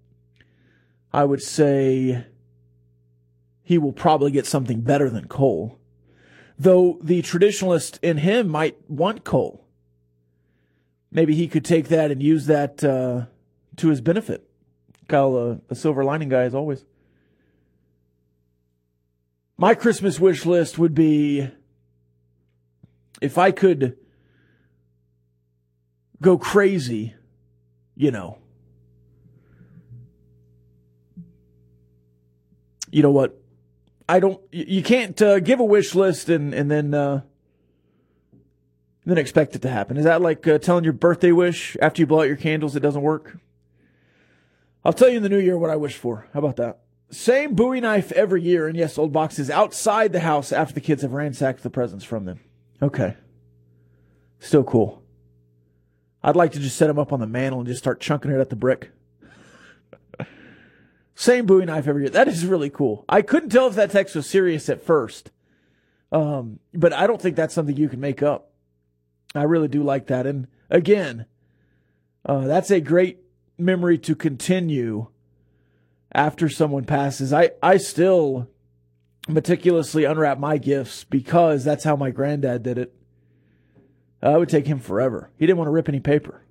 I 1.12 1.24
would 1.24 1.42
say 1.42 2.24
he 3.64 3.76
will 3.76 3.92
probably 3.92 4.30
get 4.30 4.46
something 4.46 4.82
better 4.82 5.10
than 5.10 5.26
coal. 5.26 5.80
Though 6.56 6.98
the 7.02 7.20
traditionalist 7.22 7.98
in 8.02 8.18
him 8.18 8.48
might 8.48 8.88
want 8.88 9.24
coal. 9.24 9.66
Maybe 11.10 11.34
he 11.34 11.48
could 11.48 11.64
take 11.64 11.88
that 11.88 12.12
and 12.12 12.22
use 12.22 12.46
that 12.46 12.84
uh, 12.84 13.26
to 13.76 13.88
his 13.88 14.00
benefit. 14.00 14.48
Kyle, 15.08 15.36
uh, 15.36 15.56
a 15.68 15.74
silver 15.74 16.04
lining 16.04 16.28
guy 16.28 16.42
as 16.42 16.54
always. 16.54 16.84
My 19.56 19.74
Christmas 19.74 20.20
wish 20.20 20.46
list 20.46 20.78
would 20.78 20.94
be 20.94 21.50
if 23.20 23.38
I 23.38 23.50
could 23.50 23.96
go 26.22 26.38
crazy, 26.38 27.14
you 27.96 28.12
know. 28.12 28.38
You 32.90 33.02
know 33.02 33.10
what? 33.10 33.40
I 34.08 34.20
don't. 34.20 34.40
You 34.52 34.82
can't 34.82 35.20
uh, 35.20 35.40
give 35.40 35.60
a 35.60 35.64
wish 35.64 35.94
list 35.94 36.28
and 36.28 36.54
and 36.54 36.70
then 36.70 36.94
uh, 36.94 37.22
then 39.04 39.18
expect 39.18 39.54
it 39.54 39.62
to 39.62 39.68
happen. 39.68 39.96
Is 39.96 40.04
that 40.04 40.22
like 40.22 40.46
uh, 40.46 40.58
telling 40.58 40.84
your 40.84 40.92
birthday 40.92 41.32
wish 41.32 41.76
after 41.80 42.02
you 42.02 42.06
blow 42.06 42.20
out 42.20 42.28
your 42.28 42.36
candles? 42.36 42.76
It 42.76 42.80
doesn't 42.80 43.02
work. 43.02 43.38
I'll 44.84 44.92
tell 44.92 45.08
you 45.08 45.18
in 45.18 45.22
the 45.22 45.28
new 45.28 45.38
year 45.38 45.58
what 45.58 45.70
I 45.70 45.76
wish 45.76 45.96
for. 45.96 46.28
How 46.32 46.38
about 46.38 46.56
that? 46.56 46.78
Same 47.10 47.54
Bowie 47.54 47.80
knife 47.80 48.12
every 48.12 48.42
year, 48.42 48.68
and 48.68 48.76
yes, 48.76 48.98
old 48.98 49.12
boxes 49.12 49.50
outside 49.50 50.12
the 50.12 50.20
house 50.20 50.52
after 50.52 50.74
the 50.74 50.80
kids 50.80 51.02
have 51.02 51.12
ransacked 51.12 51.62
the 51.62 51.70
presents 51.70 52.04
from 52.04 52.26
them. 52.26 52.40
Okay. 52.82 53.16
Still 54.40 54.64
cool. 54.64 55.02
I'd 56.22 56.36
like 56.36 56.52
to 56.52 56.60
just 56.60 56.76
set 56.76 56.88
them 56.88 56.98
up 56.98 57.12
on 57.12 57.20
the 57.20 57.26
mantle 57.26 57.60
and 57.60 57.68
just 57.68 57.80
start 57.80 58.00
chunking 58.00 58.30
it 58.30 58.38
at 58.38 58.50
the 58.50 58.56
brick. 58.56 58.90
Same 61.18 61.46
Bowie 61.46 61.64
knife 61.64 61.88
every 61.88 62.02
year. 62.02 62.10
That 62.10 62.28
is 62.28 62.46
really 62.46 62.70
cool. 62.70 63.04
I 63.08 63.22
couldn't 63.22 63.50
tell 63.50 63.66
if 63.66 63.74
that 63.74 63.90
text 63.90 64.14
was 64.14 64.30
serious 64.30 64.68
at 64.68 64.80
first. 64.80 65.32
Um, 66.12 66.60
but 66.72 66.92
I 66.92 67.08
don't 67.08 67.20
think 67.20 67.34
that's 67.34 67.52
something 67.52 67.76
you 67.76 67.88
can 67.88 67.98
make 67.98 68.22
up. 68.22 68.52
I 69.34 69.42
really 69.42 69.66
do 69.66 69.82
like 69.82 70.06
that. 70.06 70.28
And 70.28 70.46
again, 70.70 71.26
uh, 72.24 72.46
that's 72.46 72.70
a 72.70 72.80
great 72.80 73.18
memory 73.58 73.98
to 73.98 74.14
continue 74.14 75.08
after 76.12 76.48
someone 76.48 76.84
passes. 76.84 77.32
I, 77.32 77.50
I 77.60 77.78
still 77.78 78.48
meticulously 79.26 80.04
unwrap 80.04 80.38
my 80.38 80.56
gifts 80.56 81.02
because 81.02 81.64
that's 81.64 81.82
how 81.82 81.96
my 81.96 82.12
granddad 82.12 82.62
did 82.62 82.78
it. 82.78 82.94
Uh, 84.22 84.36
it 84.36 84.38
would 84.38 84.48
take 84.48 84.68
him 84.68 84.78
forever. 84.78 85.30
He 85.36 85.46
didn't 85.46 85.58
want 85.58 85.66
to 85.66 85.72
rip 85.72 85.88
any 85.88 85.98
paper. 85.98 86.42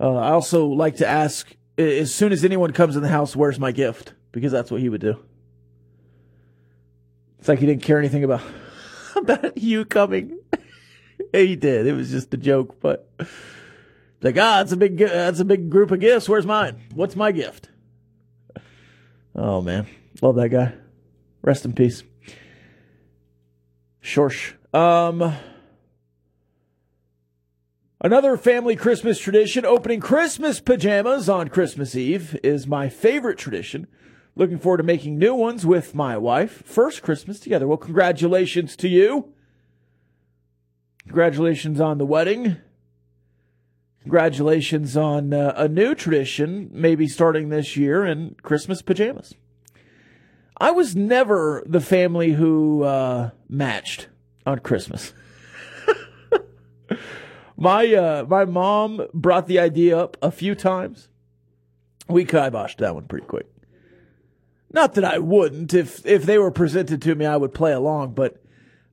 Uh, 0.00 0.14
I 0.14 0.30
also 0.30 0.66
like 0.66 0.96
to 0.96 1.06
ask 1.06 1.54
as 1.78 2.14
soon 2.14 2.32
as 2.32 2.44
anyone 2.44 2.72
comes 2.72 2.96
in 2.96 3.02
the 3.02 3.08
house, 3.08 3.36
where's 3.36 3.58
my 3.58 3.72
gift? 3.72 4.14
Because 4.32 4.52
that's 4.52 4.70
what 4.70 4.80
he 4.80 4.88
would 4.88 5.00
do. 5.00 5.18
It's 7.38 7.48
like 7.48 7.58
he 7.58 7.66
didn't 7.66 7.82
care 7.82 7.98
anything 7.98 8.24
about 8.24 8.42
about 9.16 9.58
you 9.58 9.84
coming. 9.84 10.38
he 11.32 11.56
did. 11.56 11.86
It 11.86 11.92
was 11.92 12.10
just 12.10 12.32
a 12.34 12.36
joke, 12.36 12.80
but 12.80 13.08
like 14.22 14.36
ah, 14.36 14.58
that's 14.58 14.72
a 14.72 14.76
big 14.76 14.98
that's 14.98 15.40
a 15.40 15.44
big 15.44 15.70
group 15.70 15.90
of 15.90 16.00
gifts. 16.00 16.28
Where's 16.28 16.46
mine? 16.46 16.80
What's 16.94 17.16
my 17.16 17.32
gift? 17.32 17.68
Oh 19.34 19.60
man, 19.60 19.86
love 20.22 20.36
that 20.36 20.48
guy. 20.48 20.72
Rest 21.42 21.64
in 21.64 21.72
peace. 21.72 22.02
Shorsh. 24.02 24.54
Um. 24.74 25.34
Another 28.00 28.36
family 28.36 28.76
Christmas 28.76 29.18
tradition, 29.18 29.64
opening 29.64 30.00
Christmas 30.00 30.60
pajamas 30.60 31.30
on 31.30 31.48
Christmas 31.48 31.96
Eve, 31.96 32.38
is 32.42 32.66
my 32.66 32.90
favorite 32.90 33.38
tradition. 33.38 33.86
Looking 34.34 34.58
forward 34.58 34.78
to 34.78 34.82
making 34.82 35.18
new 35.18 35.34
ones 35.34 35.64
with 35.64 35.94
my 35.94 36.18
wife. 36.18 36.62
First 36.66 37.02
Christmas 37.02 37.40
together. 37.40 37.66
Well, 37.66 37.78
congratulations 37.78 38.76
to 38.76 38.88
you. 38.88 39.32
Congratulations 41.04 41.80
on 41.80 41.96
the 41.96 42.04
wedding. 42.04 42.58
Congratulations 44.02 44.94
on 44.94 45.32
uh, 45.32 45.54
a 45.56 45.66
new 45.66 45.94
tradition, 45.94 46.68
maybe 46.72 47.08
starting 47.08 47.48
this 47.48 47.78
year, 47.78 48.04
in 48.04 48.36
Christmas 48.42 48.82
pajamas. 48.82 49.34
I 50.58 50.70
was 50.70 50.94
never 50.94 51.62
the 51.66 51.80
family 51.80 52.32
who 52.32 52.82
uh, 52.82 53.30
matched 53.48 54.08
on 54.44 54.58
Christmas. 54.58 55.14
My 57.56 57.92
uh, 57.94 58.26
my 58.28 58.44
mom 58.44 59.06
brought 59.14 59.46
the 59.46 59.58
idea 59.58 59.98
up 59.98 60.16
a 60.20 60.30
few 60.30 60.54
times. 60.54 61.08
We 62.08 62.24
kiboshed 62.24 62.76
that 62.78 62.94
one 62.94 63.04
pretty 63.04 63.26
quick. 63.26 63.46
Not 64.72 64.94
that 64.94 65.04
I 65.04 65.18
wouldn't. 65.18 65.72
If 65.72 66.04
if 66.04 66.24
they 66.24 66.38
were 66.38 66.50
presented 66.50 67.00
to 67.02 67.14
me, 67.14 67.24
I 67.24 67.36
would 67.36 67.54
play 67.54 67.72
along. 67.72 68.12
But 68.12 68.42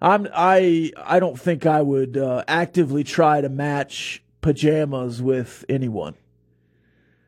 I'm 0.01 0.27
I 0.33 0.91
I 0.97 1.19
don't 1.19 1.39
think 1.39 1.65
I 1.65 1.81
would 1.81 2.17
uh, 2.17 2.43
actively 2.47 3.03
try 3.03 3.41
to 3.41 3.49
match 3.49 4.23
pajamas 4.41 5.21
with 5.21 5.65
anyone. 5.67 6.15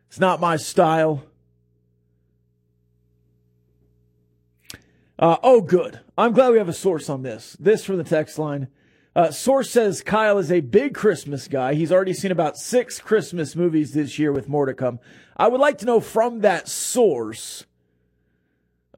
It's 0.07 0.19
not 0.19 0.39
my 0.39 0.55
style. 0.55 1.23
Uh, 5.17 5.37
oh, 5.43 5.61
good. 5.61 6.01
I'm 6.17 6.33
glad 6.33 6.51
we 6.51 6.57
have 6.57 6.69
a 6.69 6.73
source 6.73 7.09
on 7.09 7.21
this. 7.21 7.55
This 7.59 7.85
from 7.85 7.97
the 7.97 8.03
text 8.03 8.37
line. 8.37 8.67
Uh, 9.15 9.31
source 9.31 9.69
says 9.69 10.03
Kyle 10.03 10.37
is 10.37 10.51
a 10.51 10.59
big 10.59 10.93
Christmas 10.93 11.47
guy. 11.47 11.73
He's 11.73 11.91
already 11.91 12.13
seen 12.13 12.31
about 12.31 12.57
six 12.57 12.99
Christmas 12.99 13.55
movies 13.55 13.93
this 13.93 14.19
year 14.19 14.33
with 14.33 14.49
more 14.49 14.65
to 14.65 14.73
come. 14.73 14.99
I 15.37 15.47
would 15.47 15.61
like 15.61 15.77
to 15.79 15.85
know 15.85 16.01
from 16.01 16.41
that 16.41 16.67
source, 16.67 17.65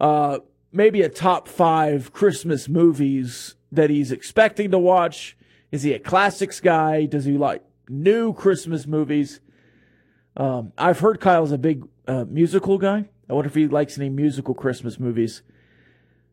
uh, 0.01 0.39
maybe 0.71 1.03
a 1.03 1.09
top 1.09 1.47
five 1.47 2.13
Christmas 2.13 2.67
movies 2.67 3.55
that 3.71 3.91
he's 3.91 4.11
expecting 4.11 4.71
to 4.71 4.79
watch. 4.79 5.37
Is 5.71 5.83
he 5.83 5.93
a 5.93 5.99
classics 5.99 6.59
guy? 6.61 7.05
Does 7.05 7.25
he 7.25 7.37
like 7.37 7.63
new 7.87 8.33
Christmas 8.33 8.87
movies? 8.87 9.39
Um, 10.35 10.73
I've 10.79 10.99
heard 10.99 11.19
Kyle's 11.19 11.51
a 11.51 11.59
big 11.59 11.87
uh, 12.07 12.25
musical 12.27 12.79
guy. 12.79 13.07
I 13.29 13.33
wonder 13.33 13.49
if 13.49 13.55
he 13.55 13.67
likes 13.67 13.99
any 13.99 14.09
musical 14.09 14.55
Christmas 14.55 14.99
movies. 14.99 15.43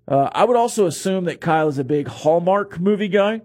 Uh, 0.08 0.30
I 0.32 0.44
would 0.44 0.56
also 0.56 0.86
assume 0.86 1.24
that 1.24 1.42
Kyle 1.42 1.68
is 1.68 1.78
a 1.78 1.84
big 1.84 2.08
Hallmark 2.08 2.80
movie 2.80 3.08
guy 3.08 3.42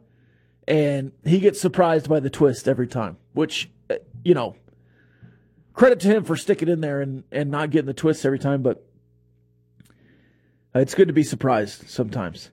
and 0.69 1.11
he 1.25 1.39
gets 1.39 1.59
surprised 1.59 2.07
by 2.07 2.19
the 2.19 2.29
twist 2.29 2.67
every 2.67 2.87
time, 2.87 3.17
which, 3.33 3.71
uh, 3.89 3.95
you 4.23 4.35
know, 4.35 4.55
credit 5.73 5.99
to 6.01 6.07
him 6.07 6.23
for 6.23 6.37
sticking 6.37 6.69
in 6.69 6.79
there 6.79 7.01
and, 7.01 7.23
and 7.31 7.49
not 7.49 7.71
getting 7.71 7.87
the 7.87 7.93
twists 7.93 8.23
every 8.23 8.37
time, 8.37 8.61
but 8.61 8.85
it's 10.75 10.93
good 10.93 11.07
to 11.07 11.13
be 11.13 11.23
surprised 11.23 11.89
sometimes. 11.89 12.51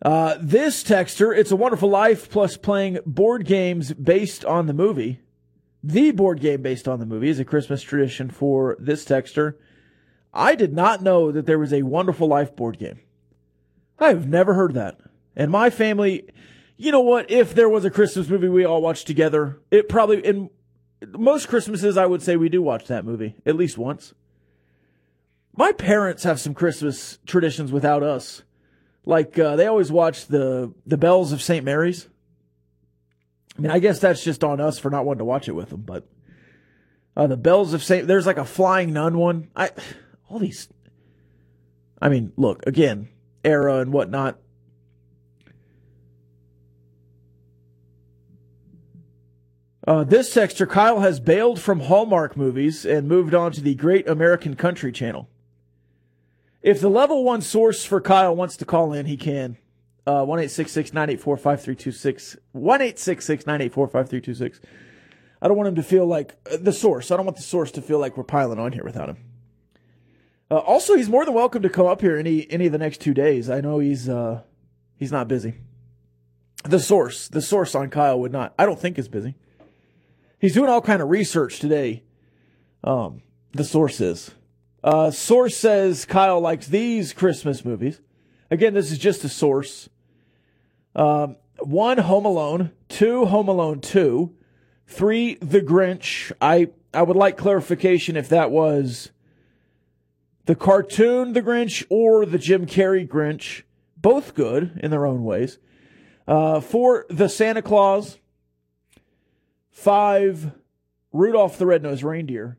Uh, 0.00 0.36
this 0.40 0.84
texter, 0.84 1.36
It's 1.36 1.50
a 1.50 1.56
Wonderful 1.56 1.88
Life, 1.88 2.30
plus 2.30 2.56
playing 2.56 2.98
board 3.04 3.44
games 3.44 3.92
based 3.92 4.44
on 4.44 4.66
the 4.66 4.74
movie. 4.74 5.20
The 5.82 6.12
board 6.12 6.40
game 6.40 6.62
based 6.62 6.86
on 6.86 7.00
the 7.00 7.06
movie 7.06 7.28
is 7.28 7.40
a 7.40 7.44
Christmas 7.44 7.82
tradition 7.82 8.30
for 8.30 8.76
this 8.78 9.04
texter. 9.04 9.54
I 10.32 10.54
did 10.54 10.74
not 10.74 11.02
know 11.02 11.32
that 11.32 11.46
there 11.46 11.58
was 11.58 11.72
a 11.72 11.82
Wonderful 11.82 12.28
Life 12.28 12.54
board 12.54 12.78
game. 12.78 13.00
I've 13.98 14.28
never 14.28 14.54
heard 14.54 14.74
that. 14.74 15.00
And 15.34 15.50
my 15.50 15.70
family, 15.70 16.28
you 16.76 16.92
know 16.92 17.00
what? 17.00 17.30
If 17.30 17.54
there 17.54 17.68
was 17.68 17.84
a 17.84 17.90
Christmas 17.90 18.28
movie 18.28 18.48
we 18.48 18.64
all 18.64 18.82
watched 18.82 19.06
together, 19.06 19.58
it 19.70 19.88
probably 19.88 20.24
in 20.24 20.50
most 21.08 21.48
Christmases 21.48 21.96
I 21.96 22.06
would 22.06 22.22
say 22.22 22.36
we 22.36 22.48
do 22.48 22.62
watch 22.62 22.86
that 22.86 23.04
movie 23.04 23.34
at 23.44 23.56
least 23.56 23.78
once. 23.78 24.14
My 25.56 25.72
parents 25.72 26.24
have 26.24 26.38
some 26.38 26.54
Christmas 26.54 27.18
traditions 27.26 27.72
without 27.72 28.02
us. 28.02 28.42
Like 29.04 29.38
uh, 29.38 29.56
they 29.56 29.66
always 29.66 29.90
watch 29.90 30.26
the 30.26 30.72
the 30.86 30.98
Bells 30.98 31.32
of 31.32 31.40
St. 31.40 31.64
Mary's. 31.64 32.08
I 33.56 33.60
mean, 33.60 33.70
I 33.70 33.78
guess 33.78 33.98
that's 33.98 34.22
just 34.22 34.44
on 34.44 34.60
us 34.60 34.78
for 34.78 34.90
not 34.90 35.06
wanting 35.06 35.20
to 35.20 35.24
watch 35.24 35.48
it 35.48 35.52
with 35.52 35.70
them, 35.70 35.80
but 35.80 36.06
uh, 37.16 37.26
the 37.26 37.38
Bells 37.38 37.72
of 37.72 37.82
St. 37.82 38.06
There's 38.06 38.26
like 38.26 38.36
a 38.36 38.44
Flying 38.44 38.92
Nun 38.92 39.16
one. 39.16 39.48
I 39.56 39.70
all 40.28 40.38
these. 40.38 40.68
I 42.02 42.10
mean, 42.10 42.32
look 42.36 42.66
again, 42.66 43.08
era 43.42 43.78
and 43.78 43.92
whatnot. 43.92 44.38
Uh, 49.86 50.02
this 50.02 50.34
texter, 50.34 50.68
Kyle 50.68 50.98
has 50.98 51.20
bailed 51.20 51.60
from 51.60 51.80
Hallmark 51.80 52.36
movies 52.36 52.84
and 52.84 53.06
moved 53.06 53.34
on 53.34 53.52
to 53.52 53.60
the 53.60 53.76
Great 53.76 54.08
American 54.08 54.56
Country 54.56 54.90
Channel. 54.90 55.28
If 56.60 56.80
the 56.80 56.88
level 56.88 57.22
one 57.22 57.40
source 57.40 57.84
for 57.84 58.00
Kyle 58.00 58.34
wants 58.34 58.56
to 58.56 58.64
call 58.64 58.92
in, 58.92 59.06
he 59.06 59.16
can. 59.16 59.58
Uh, 60.04 60.24
1 60.24 60.38
984 60.38 61.36
5326. 61.36 62.36
1 62.50 62.78
984 62.80 63.86
5326. 63.86 64.60
I 65.40 65.48
don't 65.48 65.56
want 65.56 65.68
him 65.68 65.76
to 65.76 65.82
feel 65.84 66.06
like 66.06 66.34
uh, 66.50 66.56
the 66.60 66.72
source. 66.72 67.12
I 67.12 67.16
don't 67.16 67.26
want 67.26 67.36
the 67.36 67.44
source 67.44 67.70
to 67.72 67.82
feel 67.82 68.00
like 68.00 68.16
we're 68.16 68.24
piling 68.24 68.58
on 68.58 68.72
here 68.72 68.84
without 68.84 69.08
him. 69.08 69.18
Uh, 70.50 70.56
also, 70.58 70.96
he's 70.96 71.08
more 71.08 71.24
than 71.24 71.34
welcome 71.34 71.62
to 71.62 71.68
come 71.68 71.86
up 71.86 72.00
here 72.00 72.16
any 72.16 72.50
any 72.50 72.66
of 72.66 72.72
the 72.72 72.78
next 72.78 73.00
two 73.00 73.14
days. 73.14 73.48
I 73.50 73.60
know 73.60 73.78
he's 73.78 74.08
uh, 74.08 74.42
he's 74.96 75.12
not 75.12 75.28
busy. 75.28 75.54
The 76.64 76.80
source, 76.80 77.28
the 77.28 77.42
source 77.42 77.76
on 77.76 77.90
Kyle 77.90 78.18
would 78.18 78.32
not. 78.32 78.54
I 78.58 78.66
don't 78.66 78.80
think 78.80 78.98
is 78.98 79.08
busy. 79.08 79.36
He's 80.38 80.54
doing 80.54 80.68
all 80.68 80.82
kind 80.82 81.00
of 81.00 81.08
research 81.08 81.58
today. 81.60 82.02
Um, 82.84 83.22
the 83.52 83.64
source 83.64 84.00
is. 84.00 84.32
Uh, 84.84 85.10
source 85.10 85.56
says 85.56 86.04
Kyle 86.04 86.40
likes 86.40 86.66
these 86.66 87.12
Christmas 87.12 87.64
movies. 87.64 88.00
Again, 88.50 88.74
this 88.74 88.92
is 88.92 88.98
just 88.98 89.24
a 89.24 89.28
source. 89.28 89.88
Um, 90.94 91.36
one, 91.58 91.98
Home 91.98 92.24
Alone. 92.24 92.70
Two, 92.88 93.24
Home 93.26 93.48
Alone 93.48 93.80
Two. 93.80 94.34
Three, 94.86 95.34
The 95.36 95.60
Grinch. 95.60 96.32
I 96.40 96.68
I 96.94 97.02
would 97.02 97.16
like 97.16 97.36
clarification 97.36 98.16
if 98.16 98.28
that 98.28 98.50
was 98.50 99.10
the 100.44 100.54
cartoon 100.54 101.32
The 101.32 101.42
Grinch 101.42 101.84
or 101.90 102.24
the 102.24 102.38
Jim 102.38 102.66
Carrey 102.66 103.08
Grinch. 103.08 103.62
Both 103.96 104.34
good 104.34 104.78
in 104.82 104.90
their 104.90 105.06
own 105.06 105.24
ways. 105.24 105.58
Uh, 106.28 106.60
four, 106.60 107.06
The 107.08 107.28
Santa 107.28 107.62
Claus. 107.62 108.18
Five, 109.76 110.52
Rudolph 111.12 111.58
the 111.58 111.66
Red-Nosed 111.66 112.02
Reindeer. 112.02 112.58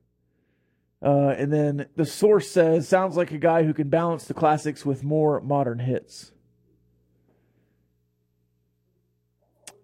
Uh, 1.01 1.29
and 1.29 1.51
then 1.51 1.87
the 1.95 2.05
source 2.05 2.47
says, 2.47 2.87
sounds 2.87 3.17
like 3.17 3.31
a 3.31 3.39
guy 3.39 3.63
who 3.63 3.73
can 3.73 3.89
balance 3.89 4.25
the 4.25 4.35
classics 4.35 4.85
with 4.85 5.03
more 5.03 5.41
modern 5.41 5.79
hits. 5.79 6.31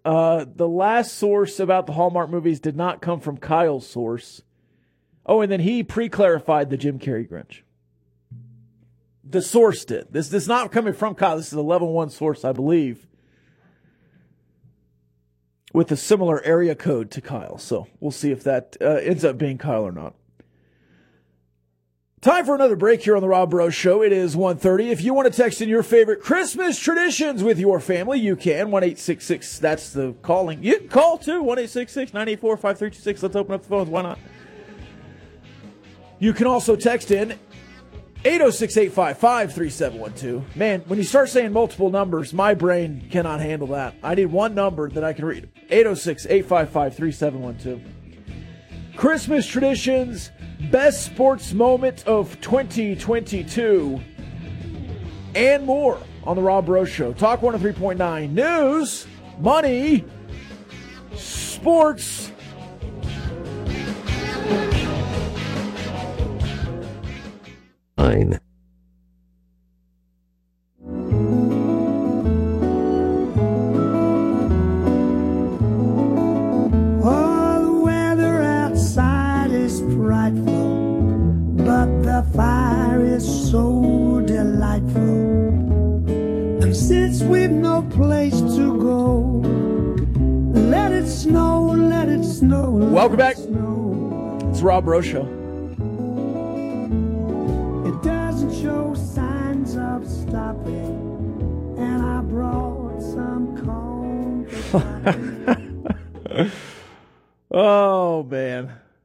Uh, 0.06 0.46
the 0.56 0.68
last 0.68 1.16
source 1.16 1.60
about 1.60 1.88
the 1.88 1.94
Hallmark 1.94 2.30
movies 2.30 2.60
did 2.60 2.76
not 2.76 3.02
come 3.02 3.20
from 3.20 3.38
Kyle's 3.38 3.88
source. 3.90 4.44
Oh, 5.26 5.42
and 5.42 5.52
then 5.52 5.62
he 5.62 5.82
pre-clarified 5.82 6.70
the 6.70 6.78
Jim 6.78 7.00
Carrey 7.00 7.28
Grinch. 7.28 7.62
The 9.24 9.42
source 9.42 9.86
did. 9.86 10.14
This, 10.14 10.30
this 10.30 10.44
is 10.44 10.50
not 10.50 10.72
coming 10.72 10.94
from 10.94 11.16
Kyle. 11.16 11.38
This 11.38 11.48
is 11.48 11.54
a 11.54 11.62
level 11.64 11.92
one 11.92 12.12
source, 12.12 12.46
I 12.46 12.52
believe, 12.52 13.08
with 15.74 15.92
a 15.92 15.98
similar 15.98 16.42
area 16.44 16.76
code 16.76 17.12
to 17.12 17.20
Kyle. 17.20 17.58
So 17.58 17.88
we'll 18.00 18.12
see 18.12 18.32
if 18.32 18.44
that 18.44 18.78
uh, 18.80 19.02
ends 19.02 19.26
up 19.26 19.38
being 19.38 19.58
Kyle 19.58 19.84
or 19.84 19.92
not. 19.92 20.14
Time 22.22 22.46
for 22.46 22.56
another 22.56 22.78
break 22.78 23.02
here 23.02 23.18
on 23.18 23.22
the 23.22 23.28
Rob 23.28 23.50
Breaux 23.50 23.70
Show. 23.70 24.02
It 24.02 24.14
is 24.14 24.34
1.30. 24.34 24.92
If 24.92 25.02
you 25.02 25.14
want 25.14 25.30
to 25.30 25.38
text 25.38 25.60
in 25.60 25.68
your 25.68 25.84
favorite 25.84 26.22
Christmas 26.22 26.80
traditions 26.80 27.44
with 27.44 27.60
your 27.60 27.82
family, 27.82 28.18
you 28.18 28.38
can. 28.38 28.68
1-866, 28.68 29.60
that's 29.60 29.92
the 29.92 30.14
calling. 30.22 30.64
You 30.64 30.80
can 30.80 30.88
call 30.88 31.18
too, 31.18 31.44
1-866-984-5326. 31.44 33.24
Let's 33.24 33.36
open 33.36 33.56
up 33.56 33.64
the 33.64 33.68
phones. 33.68 33.90
Why 33.90 34.04
not? 34.04 34.20
You 36.20 36.32
can 36.32 36.48
also 36.48 36.78
text 36.78 37.12
in 37.12 37.38
806-855-3712. 38.24 40.56
Man, 40.56 40.82
when 40.88 40.98
you 40.98 41.04
start 41.04 41.28
saying 41.30 41.52
multiple 41.52 41.90
numbers, 41.90 42.34
my 42.34 42.54
brain 42.54 43.10
cannot 43.12 43.42
handle 43.42 43.68
that. 43.70 43.96
I 44.02 44.16
need 44.16 44.28
one 44.28 44.56
number 44.56 44.90
that 44.90 45.04
I 45.04 45.12
can 45.14 45.26
read. 45.26 45.50
806-855-3712. 45.70 47.82
Christmas 48.96 49.46
traditions 49.46 50.32
best 50.72 51.06
sports 51.06 51.52
moment 51.54 52.08
of 52.08 52.40
2022, 52.42 54.00
and 55.36 55.66
more 55.66 56.00
on 56.24 56.38
the 56.38 56.42
Rob 56.42 56.66
Breaux 56.66 56.86
Show. 56.86 57.14
Talk 57.14 57.42
103.9 57.42 58.32
News, 58.32 59.06
Money, 59.40 60.06
Sports. 61.16 62.32
Nine. 68.04 68.38
Oh, 77.02 77.62
the 77.64 77.72
weather 77.82 78.42
outside 78.44 79.52
is 79.52 79.80
frightful, 79.80 81.14
but 81.56 81.86
the 82.04 82.26
fire 82.36 83.06
is 83.06 83.24
so 83.50 84.22
delightful. 84.28 85.00
And 86.62 86.76
since 86.76 87.24
we've 87.24 87.50
no 87.50 87.84
place 87.84 88.42
to 88.58 88.78
go, 88.82 89.40
let 90.52 90.92
it 90.92 91.08
snow, 91.08 91.68
let 91.68 92.10
it 92.10 92.26
snow. 92.26 92.70
let 92.70 92.92
Welcome 92.92 93.14
it 93.14 93.18
back. 93.18 93.38
Snow. 93.38 94.40
It's 94.52 94.62
Rob 94.62 94.84
Breaux 94.84 95.02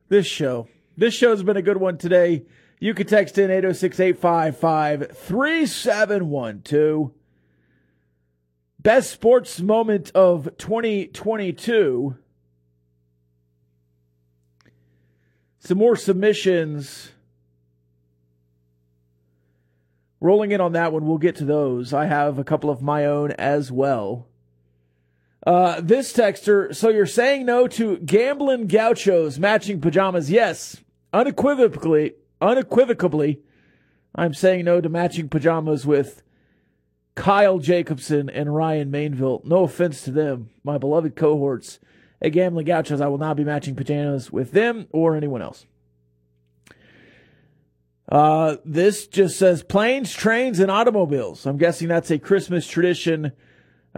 This 0.08 0.26
show. 0.26 0.68
This 0.96 1.14
show's 1.14 1.42
been 1.42 1.56
a 1.56 1.62
good 1.62 1.76
one 1.76 1.98
today. 1.98 2.44
You 2.80 2.94
can 2.94 3.06
text 3.06 3.38
in 3.38 3.50
806 3.50 4.00
855 4.00 5.16
3712. 5.16 7.12
Best 8.80 9.10
sports 9.10 9.60
moment 9.60 10.10
of 10.14 10.56
2022. 10.56 12.16
Some 15.58 15.78
more 15.78 15.96
submissions. 15.96 17.10
Rolling 20.20 20.52
in 20.52 20.60
on 20.60 20.72
that 20.72 20.92
one, 20.92 21.06
we'll 21.06 21.18
get 21.18 21.36
to 21.36 21.44
those. 21.44 21.92
I 21.92 22.06
have 22.06 22.38
a 22.38 22.44
couple 22.44 22.70
of 22.70 22.80
my 22.80 23.04
own 23.04 23.32
as 23.32 23.70
well. 23.70 24.26
Uh, 25.46 25.80
this 25.80 26.12
texter, 26.12 26.74
so 26.74 26.88
you're 26.88 27.06
saying 27.06 27.46
no 27.46 27.68
to 27.68 27.98
gambling 27.98 28.66
gauchos 28.66 29.38
matching 29.38 29.80
pajamas? 29.80 30.30
Yes, 30.30 30.78
unequivocally, 31.12 32.14
unequivocally, 32.40 33.40
I'm 34.14 34.34
saying 34.34 34.64
no 34.64 34.80
to 34.80 34.88
matching 34.88 35.28
pajamas 35.28 35.86
with 35.86 36.22
Kyle 37.14 37.58
Jacobson 37.58 38.28
and 38.28 38.54
Ryan 38.54 38.90
Mainville. 38.90 39.44
No 39.44 39.64
offense 39.64 40.02
to 40.02 40.10
them, 40.10 40.50
my 40.64 40.76
beloved 40.76 41.14
cohorts 41.14 41.78
at 42.20 42.30
Gambling 42.30 42.66
Gauchos. 42.66 43.00
I 43.00 43.06
will 43.06 43.18
not 43.18 43.36
be 43.36 43.44
matching 43.44 43.76
pajamas 43.76 44.32
with 44.32 44.50
them 44.50 44.88
or 44.90 45.16
anyone 45.16 45.42
else. 45.42 45.66
Uh, 48.10 48.56
this 48.64 49.06
just 49.06 49.38
says 49.38 49.62
planes, 49.62 50.12
trains, 50.12 50.58
and 50.60 50.70
automobiles. 50.70 51.46
I'm 51.46 51.58
guessing 51.58 51.88
that's 51.88 52.10
a 52.10 52.18
Christmas 52.18 52.66
tradition 52.66 53.32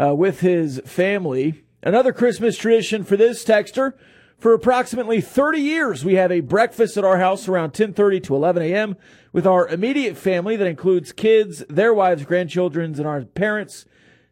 uh, 0.00 0.14
with 0.14 0.40
his 0.40 0.80
family. 0.86 1.62
Another 1.82 2.12
Christmas 2.12 2.56
tradition 2.56 3.04
for 3.04 3.16
this 3.16 3.44
texter. 3.44 3.94
For 4.38 4.54
approximately 4.54 5.20
30 5.20 5.60
years, 5.60 6.04
we 6.04 6.14
have 6.14 6.32
a 6.32 6.40
breakfast 6.40 6.96
at 6.96 7.04
our 7.04 7.18
house 7.18 7.46
around 7.46 7.72
10:30 7.72 8.22
to 8.24 8.34
11 8.34 8.62
a.m. 8.62 8.96
with 9.34 9.46
our 9.46 9.68
immediate 9.68 10.16
family 10.16 10.56
that 10.56 10.66
includes 10.66 11.12
kids, 11.12 11.62
their 11.68 11.92
wives, 11.92 12.24
grandchildren, 12.24 12.94
and 12.94 13.06
our 13.06 13.22
parents. 13.22 13.84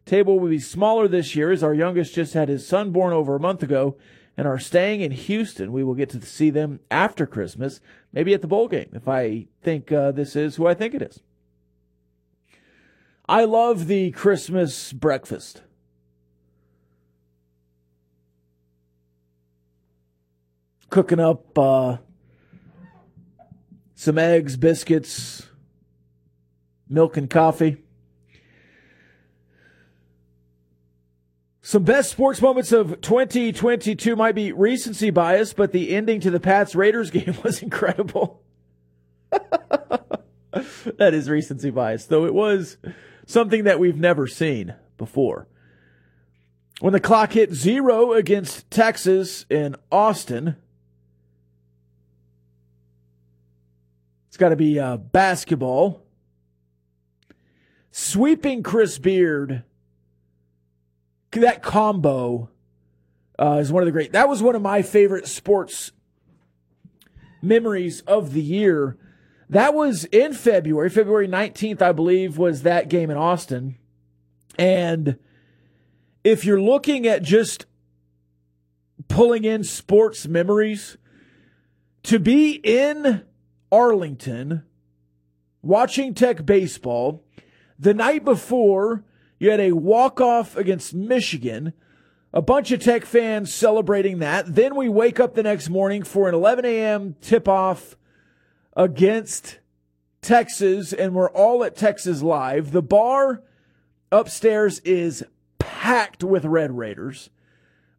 Table 0.05 0.39
will 0.39 0.49
be 0.49 0.59
smaller 0.59 1.07
this 1.07 1.35
year 1.35 1.51
as 1.51 1.61
our 1.61 1.75
youngest 1.75 2.15
just 2.15 2.33
had 2.33 2.49
his 2.49 2.67
son 2.67 2.91
born 2.91 3.13
over 3.13 3.35
a 3.35 3.39
month 3.39 3.61
ago 3.61 3.95
and 4.35 4.47
are 4.47 4.57
staying 4.57 5.01
in 5.01 5.11
Houston. 5.11 5.71
We 5.71 5.83
will 5.83 5.93
get 5.93 6.09
to 6.09 6.21
see 6.21 6.49
them 6.49 6.79
after 6.89 7.27
Christmas, 7.27 7.79
maybe 8.11 8.33
at 8.33 8.41
the 8.41 8.47
bowl 8.47 8.67
game 8.67 8.89
if 8.93 9.07
I 9.07 9.45
think 9.61 9.91
uh, 9.91 10.11
this 10.11 10.35
is 10.35 10.55
who 10.55 10.65
I 10.65 10.73
think 10.73 10.95
it 10.95 11.03
is. 11.03 11.21
I 13.29 13.45
love 13.45 13.85
the 13.85 14.09
Christmas 14.09 14.91
breakfast. 14.91 15.61
Cooking 20.89 21.19
up 21.19 21.55
uh, 21.55 21.97
some 23.93 24.17
eggs, 24.17 24.57
biscuits, 24.57 25.47
milk, 26.89 27.17
and 27.17 27.29
coffee. 27.29 27.77
Some 31.61 31.83
best 31.83 32.09
sports 32.09 32.41
moments 32.41 32.71
of 32.71 32.99
2022 32.99 34.15
might 34.15 34.33
be 34.33 34.51
recency 34.51 35.11
bias, 35.11 35.53
but 35.53 35.71
the 35.71 35.95
ending 35.95 36.19
to 36.21 36.31
the 36.31 36.39
Pats 36.39 36.73
Raiders 36.73 37.11
game 37.11 37.37
was 37.43 37.61
incredible. 37.61 38.41
that 39.29 41.13
is 41.13 41.29
recency 41.29 41.69
bias, 41.69 42.07
though 42.07 42.25
it 42.25 42.33
was 42.33 42.77
something 43.29 43.65
that 43.65 43.79
we've 43.79 43.99
never 43.99 44.25
seen 44.25 44.73
before. 44.97 45.47
When 46.79 46.93
the 46.93 46.99
clock 46.99 47.33
hit 47.33 47.53
zero 47.53 48.13
against 48.13 48.69
Texas 48.71 49.45
in 49.49 49.75
Austin, 49.91 50.55
it's 54.27 54.37
got 54.37 54.49
to 54.49 54.55
be 54.55 54.79
uh, 54.79 54.97
basketball. 54.97 56.01
Sweeping 57.91 58.63
Chris 58.63 58.97
Beard, 58.97 59.63
that 61.31 61.61
combo 61.61 62.49
uh, 63.37 63.57
is 63.61 63.71
one 63.71 63.83
of 63.83 63.85
the 63.85 63.91
great. 63.91 64.13
That 64.13 64.27
was 64.27 64.41
one 64.41 64.55
of 64.55 64.61
my 64.63 64.81
favorite 64.81 65.27
sports 65.27 65.91
memories 67.43 68.01
of 68.01 68.33
the 68.33 68.41
year. 68.41 68.97
That 69.49 69.73
was 69.73 70.05
in 70.05 70.33
February, 70.33 70.89
February 70.89 71.27
19th, 71.27 71.81
I 71.81 71.91
believe, 71.91 72.37
was 72.37 72.61
that 72.61 72.87
game 72.87 73.09
in 73.09 73.17
Austin. 73.17 73.77
And 74.57 75.17
if 76.23 76.45
you're 76.45 76.61
looking 76.61 77.07
at 77.07 77.23
just 77.23 77.65
pulling 79.07 79.45
in 79.45 79.63
sports 79.63 80.27
memories, 80.27 80.97
to 82.03 82.19
be 82.19 82.51
in 82.63 83.23
Arlington 83.71 84.63
watching 85.61 86.13
Tech 86.13 86.45
baseball 86.45 87.23
the 87.77 87.93
night 87.93 88.23
before 88.23 89.03
you 89.39 89.49
had 89.49 89.59
a 89.59 89.71
walk 89.71 90.21
off 90.21 90.55
against 90.57 90.93
Michigan, 90.93 91.73
a 92.31 92.41
bunch 92.41 92.71
of 92.71 92.81
Tech 92.81 93.03
fans 93.03 93.53
celebrating 93.53 94.19
that. 94.19 94.53
Then 94.53 94.75
we 94.75 94.89
wake 94.89 95.19
up 95.19 95.33
the 95.33 95.43
next 95.43 95.69
morning 95.69 96.03
for 96.03 96.29
an 96.29 96.35
11 96.35 96.65
a.m. 96.65 97.15
tip 97.21 97.47
off 97.47 97.95
against 98.73 99.59
Texas, 100.21 100.93
and 100.93 101.13
we're 101.13 101.29
all 101.31 101.63
at 101.63 101.75
Texas 101.75 102.21
Live. 102.21 102.71
The 102.71 102.81
bar 102.81 103.41
upstairs 104.11 104.79
is 104.79 105.23
packed 105.57 106.23
with 106.23 106.45
Red 106.45 106.77
Raiders. 106.77 107.29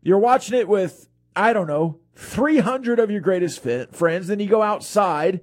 You're 0.03 0.19
watching 0.19 0.59
it 0.59 0.69
with, 0.69 1.09
I 1.35 1.53
don't 1.53 1.67
know, 1.67 1.99
300 2.17 2.99
of 2.99 3.11
your 3.11 3.21
greatest 3.21 3.63
fit 3.63 3.95
friends. 3.95 4.27
Then 4.29 4.41
you 4.41 4.47
go 4.47 4.63
outside, 4.63 5.41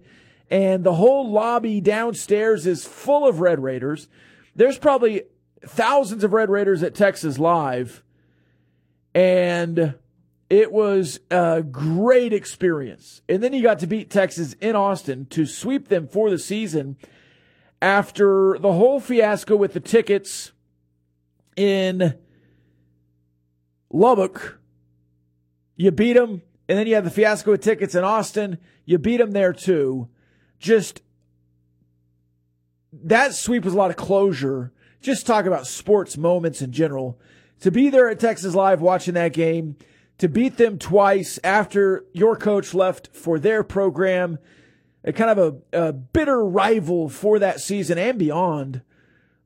and 0.49 0.83
the 0.83 0.93
whole 0.93 1.29
lobby 1.29 1.81
downstairs 1.81 2.67
is 2.67 2.85
full 2.85 3.27
of 3.27 3.39
Red 3.39 3.61
Raiders. 3.61 4.07
There's 4.55 4.77
probably 4.77 5.23
thousands 5.65 6.23
of 6.23 6.33
Red 6.33 6.49
Raiders 6.49 6.83
at 6.83 6.95
Texas 6.95 7.39
Live, 7.39 8.03
and 9.13 9.95
it 10.49 10.71
was 10.71 11.19
a 11.29 11.61
great 11.61 12.33
experience. 12.33 13.21
And 13.27 13.43
then 13.43 13.53
you 13.53 13.61
got 13.61 13.79
to 13.79 13.87
beat 13.87 14.09
Texas 14.09 14.53
in 14.61 14.75
Austin 14.75 15.25
to 15.27 15.45
sweep 15.45 15.89
them 15.89 16.07
for 16.07 16.29
the 16.29 16.39
season 16.39 16.97
after 17.81 18.57
the 18.59 18.73
whole 18.73 18.99
fiasco 18.99 19.55
with 19.55 19.73
the 19.73 19.79
tickets 19.79 20.51
in 21.55 22.17
Lubbock. 23.91 24.59
You 25.75 25.91
beat 25.91 26.13
them, 26.13 26.41
and 26.67 26.77
then 26.77 26.87
you 26.87 26.95
have 26.95 27.03
the 27.03 27.11
fiasco 27.11 27.51
with 27.51 27.61
tickets 27.61 27.93
in 27.93 28.03
Austin. 28.03 28.57
You 28.85 28.97
beat 28.97 29.17
them 29.17 29.31
there 29.31 29.53
too. 29.53 30.09
Just 30.59 31.01
that 32.93 33.35
sweep 33.35 33.65
was 33.65 33.73
a 33.73 33.77
lot 33.77 33.91
of 33.91 33.97
closure. 33.97 34.71
Just 35.01 35.27
talk 35.27 35.45
about 35.45 35.67
sports 35.67 36.17
moments 36.17 36.61
in 36.61 36.71
general. 36.71 37.19
To 37.61 37.71
be 37.71 37.89
there 37.89 38.09
at 38.09 38.19
Texas 38.19 38.55
Live 38.55 38.81
watching 38.81 39.13
that 39.15 39.33
game, 39.33 39.75
to 40.17 40.27
beat 40.27 40.57
them 40.57 40.77
twice 40.77 41.39
after 41.43 42.05
your 42.11 42.35
coach 42.35 42.73
left 42.73 43.09
for 43.13 43.39
their 43.39 43.63
program, 43.63 44.39
a 45.03 45.13
kind 45.13 45.37
of 45.37 45.61
a, 45.73 45.87
a 45.87 45.93
bitter 45.93 46.43
rival 46.43 47.07
for 47.09 47.39
that 47.39 47.59
season 47.59 47.97
and 47.97 48.17
beyond. 48.17 48.81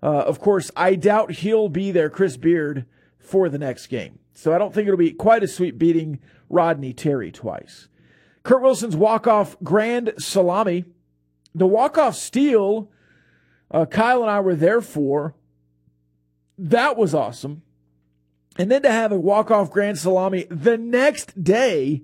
Uh, 0.01 0.07
of 0.07 0.39
course, 0.39 0.71
I 0.75 0.95
doubt 0.95 1.31
he'll 1.31 1.69
be 1.69 1.91
there, 1.91 2.09
Chris 2.09 2.37
Beard, 2.37 2.85
for 3.19 3.49
the 3.49 3.59
next 3.59 3.87
game. 3.87 4.19
So 4.33 4.53
I 4.53 4.57
don't 4.57 4.73
think 4.73 4.87
it'll 4.87 4.97
be 4.97 5.11
quite 5.11 5.43
as 5.43 5.53
sweet 5.53 5.77
beating 5.77 6.19
Rodney 6.49 6.93
Terry 6.93 7.31
twice. 7.31 7.87
Kurt 8.43 8.61
Wilson's 8.61 8.95
walk-off 8.95 9.55
grand 9.63 10.13
salami. 10.17 10.85
The 11.53 11.67
walk-off 11.67 12.15
steal, 12.15 12.89
uh, 13.69 13.85
Kyle 13.85 14.21
and 14.21 14.31
I 14.31 14.39
were 14.39 14.55
there 14.55 14.81
for. 14.81 15.35
That 16.57 16.97
was 16.97 17.13
awesome. 17.13 17.61
And 18.57 18.69
then 18.69 18.81
to 18.81 18.91
have 18.91 19.11
a 19.11 19.19
walk-off 19.19 19.71
grand 19.71 19.97
salami 19.97 20.45
the 20.49 20.77
next 20.77 21.41
day, 21.41 22.03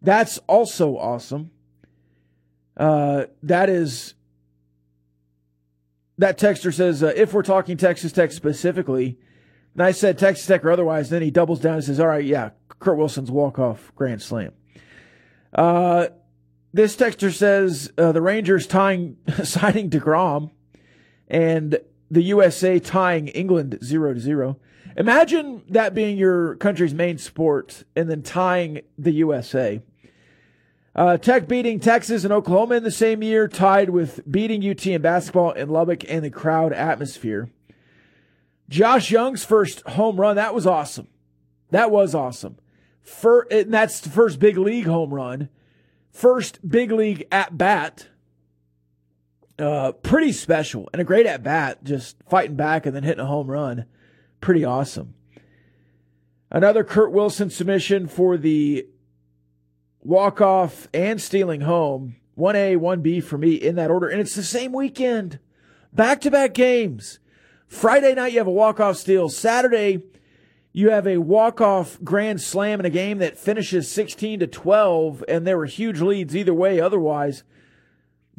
that's 0.00 0.38
also 0.46 0.96
awesome. 0.96 1.50
Uh, 2.76 3.24
that 3.42 3.68
is 3.68 4.14
that 6.18 6.38
texter 6.38 6.72
says 6.72 7.02
uh, 7.02 7.12
if 7.16 7.32
we're 7.32 7.42
talking 7.42 7.76
Texas 7.76 8.12
Tech 8.12 8.32
specifically, 8.32 9.18
and 9.74 9.82
I 9.82 9.90
said 9.90 10.18
Texas 10.18 10.46
Tech 10.46 10.64
or 10.64 10.70
otherwise, 10.70 11.10
then 11.10 11.22
he 11.22 11.30
doubles 11.30 11.60
down 11.60 11.74
and 11.74 11.84
says, 11.84 11.98
"All 11.98 12.06
right, 12.06 12.24
yeah, 12.24 12.50
Kurt 12.78 12.96
Wilson's 12.96 13.30
walk-off 13.30 13.92
grand 13.96 14.22
slam." 14.22 14.52
Uh, 15.52 16.08
this 16.72 16.96
texter 16.96 17.34
says 17.34 17.90
uh, 17.98 18.12
the 18.12 18.22
Rangers 18.22 18.66
tying 18.66 19.16
signing 19.44 19.90
Degrom, 19.90 20.50
and 21.26 21.78
the 22.10 22.22
USA 22.22 22.78
tying 22.78 23.28
England 23.28 23.78
zero 23.82 24.14
to 24.14 24.20
zero. 24.20 24.58
Imagine 24.98 25.62
that 25.68 25.94
being 25.94 26.18
your 26.18 26.56
country's 26.56 26.92
main 26.92 27.18
sport 27.18 27.84
and 27.94 28.10
then 28.10 28.20
tying 28.20 28.80
the 28.98 29.12
USA. 29.12 29.80
Uh, 30.96 31.16
Tech 31.16 31.46
beating 31.46 31.78
Texas 31.78 32.24
and 32.24 32.32
Oklahoma 32.32 32.74
in 32.74 32.82
the 32.82 32.90
same 32.90 33.22
year, 33.22 33.46
tied 33.46 33.90
with 33.90 34.20
beating 34.28 34.68
UT 34.68 34.84
in 34.84 35.00
basketball 35.00 35.52
in 35.52 35.68
Lubbock 35.68 36.02
and 36.10 36.24
the 36.24 36.30
crowd 36.30 36.72
atmosphere. 36.72 37.48
Josh 38.68 39.12
Young's 39.12 39.44
first 39.44 39.86
home 39.86 40.20
run, 40.20 40.34
that 40.34 40.52
was 40.52 40.66
awesome. 40.66 41.06
That 41.70 41.92
was 41.92 42.12
awesome. 42.12 42.56
For, 43.00 43.46
and 43.52 43.72
that's 43.72 44.00
the 44.00 44.10
first 44.10 44.40
big 44.40 44.58
league 44.58 44.86
home 44.86 45.14
run. 45.14 45.48
First 46.10 46.68
big 46.68 46.90
league 46.90 47.24
at 47.30 47.56
bat. 47.56 48.08
Uh, 49.60 49.92
pretty 49.92 50.32
special 50.32 50.88
and 50.92 51.00
a 51.00 51.04
great 51.04 51.26
at 51.26 51.44
bat, 51.44 51.84
just 51.84 52.16
fighting 52.28 52.56
back 52.56 52.84
and 52.84 52.96
then 52.96 53.04
hitting 53.04 53.22
a 53.22 53.26
home 53.26 53.48
run. 53.48 53.86
Pretty 54.40 54.64
awesome. 54.64 55.14
Another 56.50 56.84
Kurt 56.84 57.12
Wilson 57.12 57.50
submission 57.50 58.06
for 58.06 58.36
the 58.36 58.86
walk 60.00 60.40
off 60.40 60.88
and 60.94 61.20
stealing 61.20 61.62
home. 61.62 62.16
1A, 62.38 62.76
1B 62.76 63.22
for 63.22 63.36
me 63.36 63.54
in 63.54 63.74
that 63.74 63.90
order. 63.90 64.08
And 64.08 64.20
it's 64.20 64.34
the 64.34 64.42
same 64.42 64.72
weekend. 64.72 65.38
Back 65.92 66.20
to 66.22 66.30
back 66.30 66.54
games. 66.54 67.18
Friday 67.66 68.14
night, 68.14 68.32
you 68.32 68.38
have 68.38 68.46
a 68.46 68.52
walk 68.52 68.80
off 68.80 68.96
steal. 68.96 69.28
Saturday, 69.28 70.02
you 70.72 70.90
have 70.90 71.06
a 71.06 71.18
walk 71.18 71.60
off 71.60 71.98
grand 72.02 72.40
slam 72.40 72.80
in 72.80 72.86
a 72.86 72.90
game 72.90 73.18
that 73.18 73.36
finishes 73.36 73.90
16 73.90 74.40
to 74.40 74.46
12. 74.46 75.24
And 75.28 75.46
there 75.46 75.58
were 75.58 75.66
huge 75.66 76.00
leads 76.00 76.36
either 76.36 76.54
way. 76.54 76.80
Otherwise, 76.80 77.42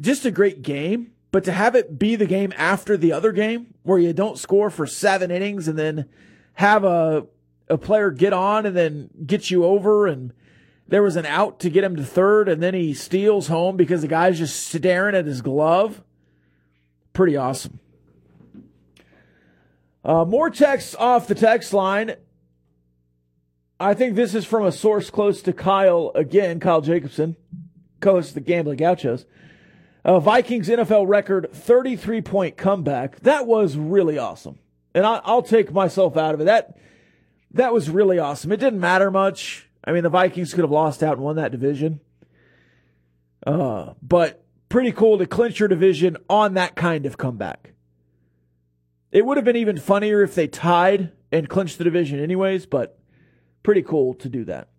just 0.00 0.24
a 0.24 0.30
great 0.30 0.62
game. 0.62 1.12
But 1.32 1.44
to 1.44 1.52
have 1.52 1.74
it 1.74 1.98
be 1.98 2.16
the 2.16 2.26
game 2.26 2.52
after 2.56 2.96
the 2.96 3.12
other 3.12 3.32
game 3.32 3.74
where 3.82 3.98
you 3.98 4.12
don't 4.12 4.38
score 4.38 4.70
for 4.70 4.86
seven 4.86 5.30
innings 5.30 5.68
and 5.68 5.78
then 5.78 6.08
have 6.54 6.84
a, 6.84 7.26
a 7.68 7.78
player 7.78 8.10
get 8.10 8.32
on 8.32 8.66
and 8.66 8.76
then 8.76 9.10
get 9.26 9.50
you 9.50 9.64
over 9.64 10.06
and 10.06 10.32
there 10.88 11.02
was 11.02 11.14
an 11.14 11.26
out 11.26 11.60
to 11.60 11.70
get 11.70 11.84
him 11.84 11.94
to 11.96 12.04
third 12.04 12.48
and 12.48 12.60
then 12.60 12.74
he 12.74 12.92
steals 12.92 13.46
home 13.46 13.76
because 13.76 14.02
the 14.02 14.08
guy's 14.08 14.38
just 14.38 14.66
staring 14.66 15.14
at 15.14 15.24
his 15.24 15.40
glove. 15.40 16.02
Pretty 17.12 17.36
awesome. 17.36 17.78
Uh, 20.04 20.24
more 20.24 20.50
texts 20.50 20.96
off 20.96 21.28
the 21.28 21.34
text 21.34 21.72
line. 21.72 22.14
I 23.78 23.94
think 23.94 24.14
this 24.14 24.34
is 24.34 24.44
from 24.44 24.64
a 24.64 24.72
source 24.72 25.10
close 25.10 25.42
to 25.42 25.52
Kyle 25.52 26.10
again, 26.14 26.58
Kyle 26.58 26.80
Jacobson, 26.80 27.36
co-host 28.00 28.30
of 28.30 28.34
the 28.34 28.40
Gambling 28.40 28.78
Gauchos. 28.78 29.26
Uh, 30.04 30.18
Vikings 30.18 30.68
NFL 30.68 31.08
record 31.08 31.50
33 31.52 32.22
point 32.22 32.56
comeback. 32.56 33.20
That 33.20 33.46
was 33.46 33.76
really 33.76 34.18
awesome. 34.18 34.58
And 34.94 35.06
I, 35.06 35.20
will 35.26 35.42
take 35.42 35.72
myself 35.72 36.16
out 36.16 36.34
of 36.34 36.40
it. 36.40 36.44
That, 36.44 36.76
that 37.52 37.72
was 37.72 37.90
really 37.90 38.18
awesome. 38.18 38.50
It 38.52 38.60
didn't 38.60 38.80
matter 38.80 39.10
much. 39.10 39.68
I 39.84 39.92
mean, 39.92 40.02
the 40.02 40.10
Vikings 40.10 40.52
could 40.52 40.62
have 40.62 40.70
lost 40.70 41.02
out 41.02 41.14
and 41.14 41.22
won 41.22 41.36
that 41.36 41.52
division. 41.52 42.00
Uh, 43.46 43.94
but 44.02 44.44
pretty 44.68 44.92
cool 44.92 45.18
to 45.18 45.26
clinch 45.26 45.60
your 45.60 45.68
division 45.68 46.16
on 46.28 46.54
that 46.54 46.76
kind 46.76 47.06
of 47.06 47.18
comeback. 47.18 47.72
It 49.12 49.26
would 49.26 49.36
have 49.36 49.44
been 49.44 49.56
even 49.56 49.78
funnier 49.78 50.22
if 50.22 50.34
they 50.34 50.46
tied 50.46 51.12
and 51.32 51.48
clinched 51.48 51.78
the 51.78 51.84
division 51.84 52.20
anyways, 52.20 52.66
but 52.66 52.98
pretty 53.62 53.82
cool 53.82 54.14
to 54.14 54.28
do 54.28 54.44
that. 54.44 54.69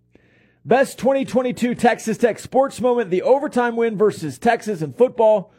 Best 0.63 0.99
2022 0.99 1.73
Texas 1.73 2.19
Tech 2.19 2.37
sports 2.37 2.79
moment, 2.79 3.09
the 3.09 3.23
overtime 3.23 3.75
win 3.75 3.97
versus 3.97 4.37
Texas 4.37 4.83
in 4.83 4.93
football. 4.93 5.51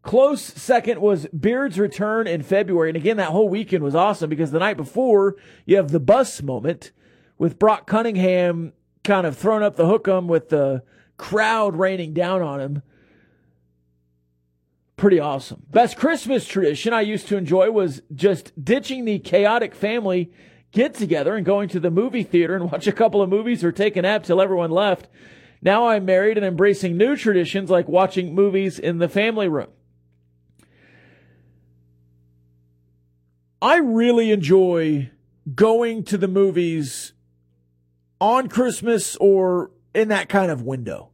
Close 0.00 0.40
second 0.40 1.00
was 1.02 1.26
Beard's 1.26 1.78
return 1.78 2.26
in 2.26 2.42
February. 2.42 2.88
And 2.88 2.96
again, 2.96 3.18
that 3.18 3.30
whole 3.30 3.50
weekend 3.50 3.84
was 3.84 3.94
awesome 3.94 4.30
because 4.30 4.52
the 4.52 4.58
night 4.58 4.78
before, 4.78 5.36
you 5.66 5.76
have 5.76 5.90
the 5.90 6.00
bus 6.00 6.40
moment 6.40 6.92
with 7.36 7.58
Brock 7.58 7.86
Cunningham 7.86 8.72
kind 9.04 9.26
of 9.26 9.36
throwing 9.36 9.62
up 9.62 9.76
the 9.76 9.84
hookem 9.84 10.26
with 10.26 10.48
the 10.48 10.82
crowd 11.18 11.76
raining 11.76 12.14
down 12.14 12.40
on 12.40 12.60
him. 12.60 12.82
Pretty 14.96 15.20
awesome. 15.20 15.64
Best 15.70 15.98
Christmas 15.98 16.48
tradition 16.48 16.94
I 16.94 17.02
used 17.02 17.28
to 17.28 17.36
enjoy 17.36 17.70
was 17.70 18.00
just 18.14 18.64
ditching 18.64 19.04
the 19.04 19.18
chaotic 19.18 19.74
family 19.74 20.32
get 20.76 20.92
together 20.92 21.34
and 21.34 21.46
going 21.46 21.70
to 21.70 21.80
the 21.80 21.90
movie 21.90 22.22
theater 22.22 22.54
and 22.54 22.70
watch 22.70 22.86
a 22.86 22.92
couple 22.92 23.22
of 23.22 23.30
movies 23.30 23.64
or 23.64 23.72
take 23.72 23.96
a 23.96 24.02
nap 24.02 24.22
till 24.22 24.42
everyone 24.42 24.70
left. 24.70 25.08
Now 25.62 25.88
I'm 25.88 26.04
married 26.04 26.36
and 26.36 26.44
embracing 26.44 26.98
new 26.98 27.16
traditions 27.16 27.70
like 27.70 27.88
watching 27.88 28.34
movies 28.34 28.78
in 28.78 28.98
the 28.98 29.08
family 29.08 29.48
room. 29.48 29.70
I 33.62 33.78
really 33.78 34.30
enjoy 34.30 35.10
going 35.54 36.04
to 36.04 36.18
the 36.18 36.28
movies 36.28 37.14
on 38.20 38.48
Christmas 38.48 39.16
or 39.16 39.70
in 39.94 40.08
that 40.08 40.28
kind 40.28 40.50
of 40.50 40.60
window. 40.60 41.08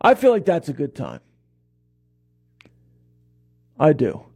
I 0.00 0.14
feel 0.14 0.30
like 0.30 0.46
that's 0.46 0.70
a 0.70 0.72
good 0.72 0.94
time. 0.94 1.20
I 3.78 3.92
do. 3.92 4.27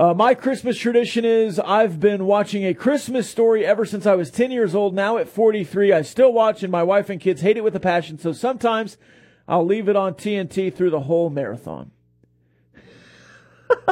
Uh, 0.00 0.14
my 0.14 0.32
Christmas 0.32 0.78
tradition 0.78 1.26
is 1.26 1.58
I've 1.58 2.00
been 2.00 2.24
watching 2.24 2.64
a 2.64 2.72
Christmas 2.72 3.28
story 3.28 3.66
ever 3.66 3.84
since 3.84 4.06
I 4.06 4.14
was 4.14 4.30
10 4.30 4.50
years 4.50 4.74
old. 4.74 4.94
Now 4.94 5.18
at 5.18 5.28
43, 5.28 5.92
I 5.92 6.00
still 6.00 6.32
watch, 6.32 6.62
and 6.62 6.72
my 6.72 6.82
wife 6.82 7.10
and 7.10 7.20
kids 7.20 7.42
hate 7.42 7.58
it 7.58 7.64
with 7.64 7.76
a 7.76 7.80
passion. 7.80 8.18
So 8.18 8.32
sometimes 8.32 8.96
I'll 9.46 9.66
leave 9.66 9.90
it 9.90 9.96
on 9.96 10.14
TNT 10.14 10.74
through 10.74 10.88
the 10.88 11.00
whole 11.00 11.28
marathon. 11.28 11.90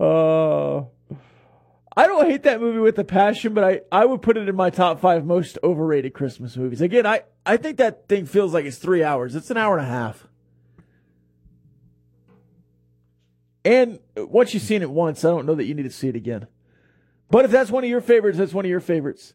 uh, 0.00 0.78
I 1.96 2.06
don't 2.08 2.28
hate 2.28 2.42
that 2.42 2.60
movie 2.60 2.80
with 2.80 2.98
a 2.98 3.04
passion, 3.04 3.54
but 3.54 3.62
I, 3.62 3.82
I 3.92 4.04
would 4.04 4.20
put 4.20 4.36
it 4.36 4.48
in 4.48 4.56
my 4.56 4.70
top 4.70 4.98
five 4.98 5.24
most 5.26 5.58
overrated 5.62 6.12
Christmas 6.12 6.56
movies. 6.56 6.80
Again, 6.80 7.06
I, 7.06 7.22
I 7.46 7.56
think 7.56 7.76
that 7.76 8.08
thing 8.08 8.26
feels 8.26 8.52
like 8.52 8.64
it's 8.64 8.78
three 8.78 9.04
hours. 9.04 9.36
It's 9.36 9.52
an 9.52 9.56
hour 9.56 9.78
and 9.78 9.86
a 9.86 9.88
half. 9.88 10.27
And 13.68 13.98
once 14.16 14.54
you've 14.54 14.62
seen 14.62 14.80
it 14.80 14.90
once, 14.90 15.26
I 15.26 15.28
don't 15.28 15.44
know 15.44 15.54
that 15.54 15.66
you 15.66 15.74
need 15.74 15.82
to 15.82 15.90
see 15.90 16.08
it 16.08 16.16
again. 16.16 16.46
But 17.30 17.44
if 17.44 17.50
that's 17.50 17.70
one 17.70 17.84
of 17.84 17.90
your 17.90 18.00
favorites, 18.00 18.38
that's 18.38 18.54
one 18.54 18.64
of 18.64 18.70
your 18.70 18.80
favorites. 18.80 19.34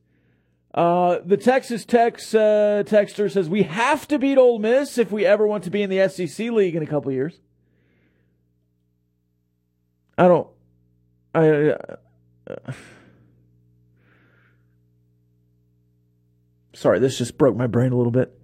Uh, 0.73 1.19
the 1.23 1.37
Texas 1.37 1.85
Tech's 1.85 2.33
uh, 2.33 2.81
texter 2.83 3.31
says 3.31 3.47
we 3.47 3.61
have 3.61 4.07
to 4.07 4.17
beat 4.17 4.39
Ole 4.39 4.57
Miss 4.57 4.97
if 4.97 5.11
we 5.11 5.23
ever 5.23 5.45
want 5.45 5.65
to 5.65 5.69
be 5.69 5.83
in 5.83 5.91
the 5.91 6.09
SEC 6.09 6.49
league 6.49 6.75
in 6.75 6.81
a 6.81 6.87
couple 6.87 7.11
years. 7.11 7.41
I 10.17 10.27
don't. 10.27 10.47
I. 11.35 11.75
Uh, 12.47 12.71
sorry, 16.73 16.97
this 16.97 17.19
just 17.19 17.37
broke 17.37 17.55
my 17.55 17.67
brain 17.67 17.91
a 17.91 17.95
little 17.95 18.11
bit. 18.11 18.35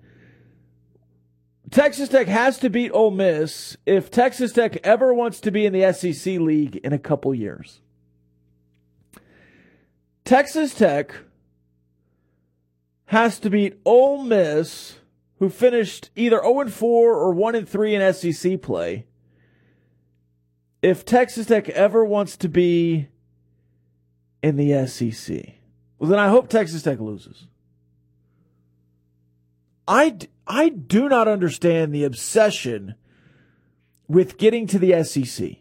Texas 1.72 2.10
Tech 2.10 2.28
has 2.28 2.58
to 2.60 2.70
beat 2.70 2.92
Ole 2.92 3.12
Miss 3.12 3.78
if 3.86 4.10
Texas 4.10 4.52
Tech 4.52 4.78
ever 4.84 5.14
wants 5.14 5.40
to 5.42 5.52
be 5.52 5.66
in 5.66 5.74
the 5.74 5.94
SEC 5.94 6.40
league 6.40 6.78
in 6.78 6.94
a 6.94 7.00
couple 7.00 7.34
years. 7.34 7.82
Texas 10.26 10.74
Tech 10.74 11.16
has 13.06 13.40
to 13.40 13.50
beat 13.50 13.80
Ole 13.86 14.24
Miss, 14.24 14.98
who 15.40 15.50
finished 15.50 16.10
either 16.16 16.40
0 16.42 16.68
4 16.70 17.14
or 17.14 17.34
1 17.34 17.66
3 17.66 17.96
in 17.96 18.14
SEC 18.14 18.62
play. 18.62 19.06
If 20.82 21.06
Texas 21.06 21.48
Tech 21.48 21.70
ever 21.70 22.06
wants 22.06 22.38
to 22.38 22.48
be 22.48 23.10
in 24.42 24.56
the 24.56 24.88
SEC, 24.88 25.56
well, 25.98 26.10
then 26.10 26.20
I 26.20 26.30
hope 26.30 26.48
Texas 26.48 26.84
Tech 26.84 27.00
loses. 27.00 27.48
I, 29.88 30.20
I 30.50 30.70
do 30.70 31.08
not 31.08 31.28
understand 31.28 31.94
the 31.94 32.04
obsession 32.04 32.96
with 34.08 34.40
getting 34.40 34.66
to 34.68 34.80
the 34.80 35.04
SEC. 35.04 35.58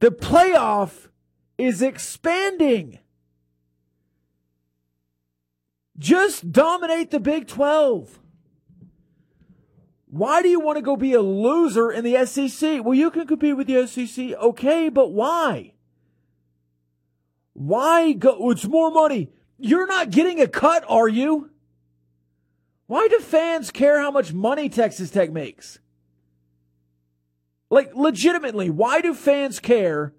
The 0.00 0.10
playoff 0.10 1.08
is 1.56 1.80
expanding. 1.80 2.98
Just 5.98 6.52
dominate 6.52 7.10
the 7.10 7.18
Big 7.18 7.48
12. 7.48 8.18
Why 10.08 10.42
do 10.42 10.48
you 10.48 10.60
want 10.60 10.76
to 10.76 10.82
go 10.82 10.96
be 10.96 11.14
a 11.14 11.22
loser 11.22 11.90
in 11.90 12.04
the 12.04 12.26
SEC? 12.26 12.84
Well, 12.84 12.94
you 12.94 13.10
can 13.10 13.26
compete 13.26 13.56
with 13.56 13.66
the 13.66 13.86
SEC, 13.86 14.32
okay, 14.34 14.90
but 14.90 15.12
why? 15.12 15.72
Why 17.54 18.12
go? 18.12 18.50
It's 18.50 18.66
more 18.66 18.90
money. 18.90 19.30
You're 19.58 19.86
not 19.86 20.10
getting 20.10 20.40
a 20.40 20.46
cut, 20.46 20.84
are 20.86 21.08
you? 21.08 21.50
Why 22.86 23.08
do 23.08 23.18
fans 23.18 23.70
care 23.70 24.00
how 24.00 24.10
much 24.10 24.32
money 24.32 24.68
Texas 24.68 25.10
Tech 25.10 25.32
makes? 25.32 25.78
Like, 27.68 27.94
legitimately, 27.94 28.70
why 28.70 29.00
do 29.00 29.12
fans 29.12 29.58
care? 29.58 30.14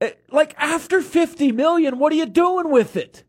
Eh, 0.00 0.12
like, 0.30 0.54
after 0.56 1.02
50 1.02 1.52
million, 1.52 1.98
what 1.98 2.12
are 2.12 2.16
you 2.16 2.26
doing 2.26 2.70
with 2.70 2.96
it? 2.96 3.24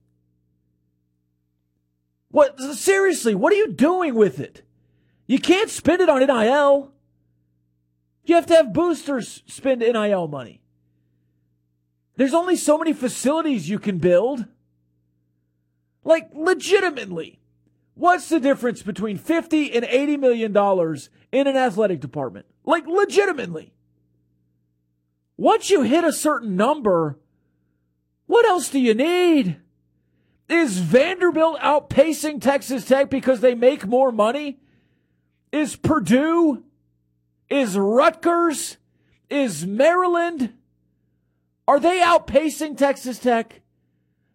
What, 2.30 2.60
seriously, 2.60 3.36
what 3.36 3.52
are 3.52 3.58
you 3.58 3.74
doing 3.74 4.16
with 4.16 4.40
it? 4.40 4.64
You 5.28 5.38
can't 5.38 5.70
spend 5.70 6.02
it 6.02 6.10
on 6.10 6.26
NIL. 6.26 6.92
You 8.26 8.36
have 8.36 8.46
to 8.48 8.56
have 8.56 8.74
boosters 8.74 9.44
spend 9.48 9.82
NIL 9.82 10.28
money. 10.30 10.62
There's 12.16 12.34
only 12.34 12.56
so 12.56 12.78
many 12.78 12.94
facilities 12.94 13.70
you 13.70 13.80
can 13.80 13.98
build. 13.98 14.46
Like, 16.06 16.30
legitimately. 16.34 17.40
What's 17.96 18.30
the 18.30 18.40
difference 18.40 18.82
between 18.82 19.18
50 19.18 19.74
and 19.74 19.86
80 19.86 20.18
million 20.18 20.52
dollars 20.52 21.10
in 21.32 21.48
an 21.48 21.56
athletic 21.56 22.00
department? 22.00 22.46
Like 22.66 22.88
legitimately. 22.88 23.74
Once 25.38 25.70
you 25.70 25.82
hit 25.82 26.04
a 26.04 26.14
certain 26.14 26.56
number, 26.56 27.20
what 28.26 28.46
else 28.46 28.70
do 28.70 28.80
you 28.80 28.94
need? 28.94 29.58
Is 30.50 30.80
Vanderbilt 30.80 31.60
outpacing 31.60 32.42
Texas 32.42 32.86
Tech 32.86 33.10
because 33.10 33.42
they 33.42 33.56
make 33.56 33.86
more 33.86 34.12
money? 34.12 34.60
Is 35.52 35.76
Purdue? 35.76 36.64
Is 37.50 37.78
Rutgers? 37.78 38.78
Is 39.30 39.66
Maryland? 39.66 40.54
Are 41.68 41.80
they 41.80 42.00
outpacing 42.00 42.78
Texas 42.78 43.20
Tech? 43.20 43.62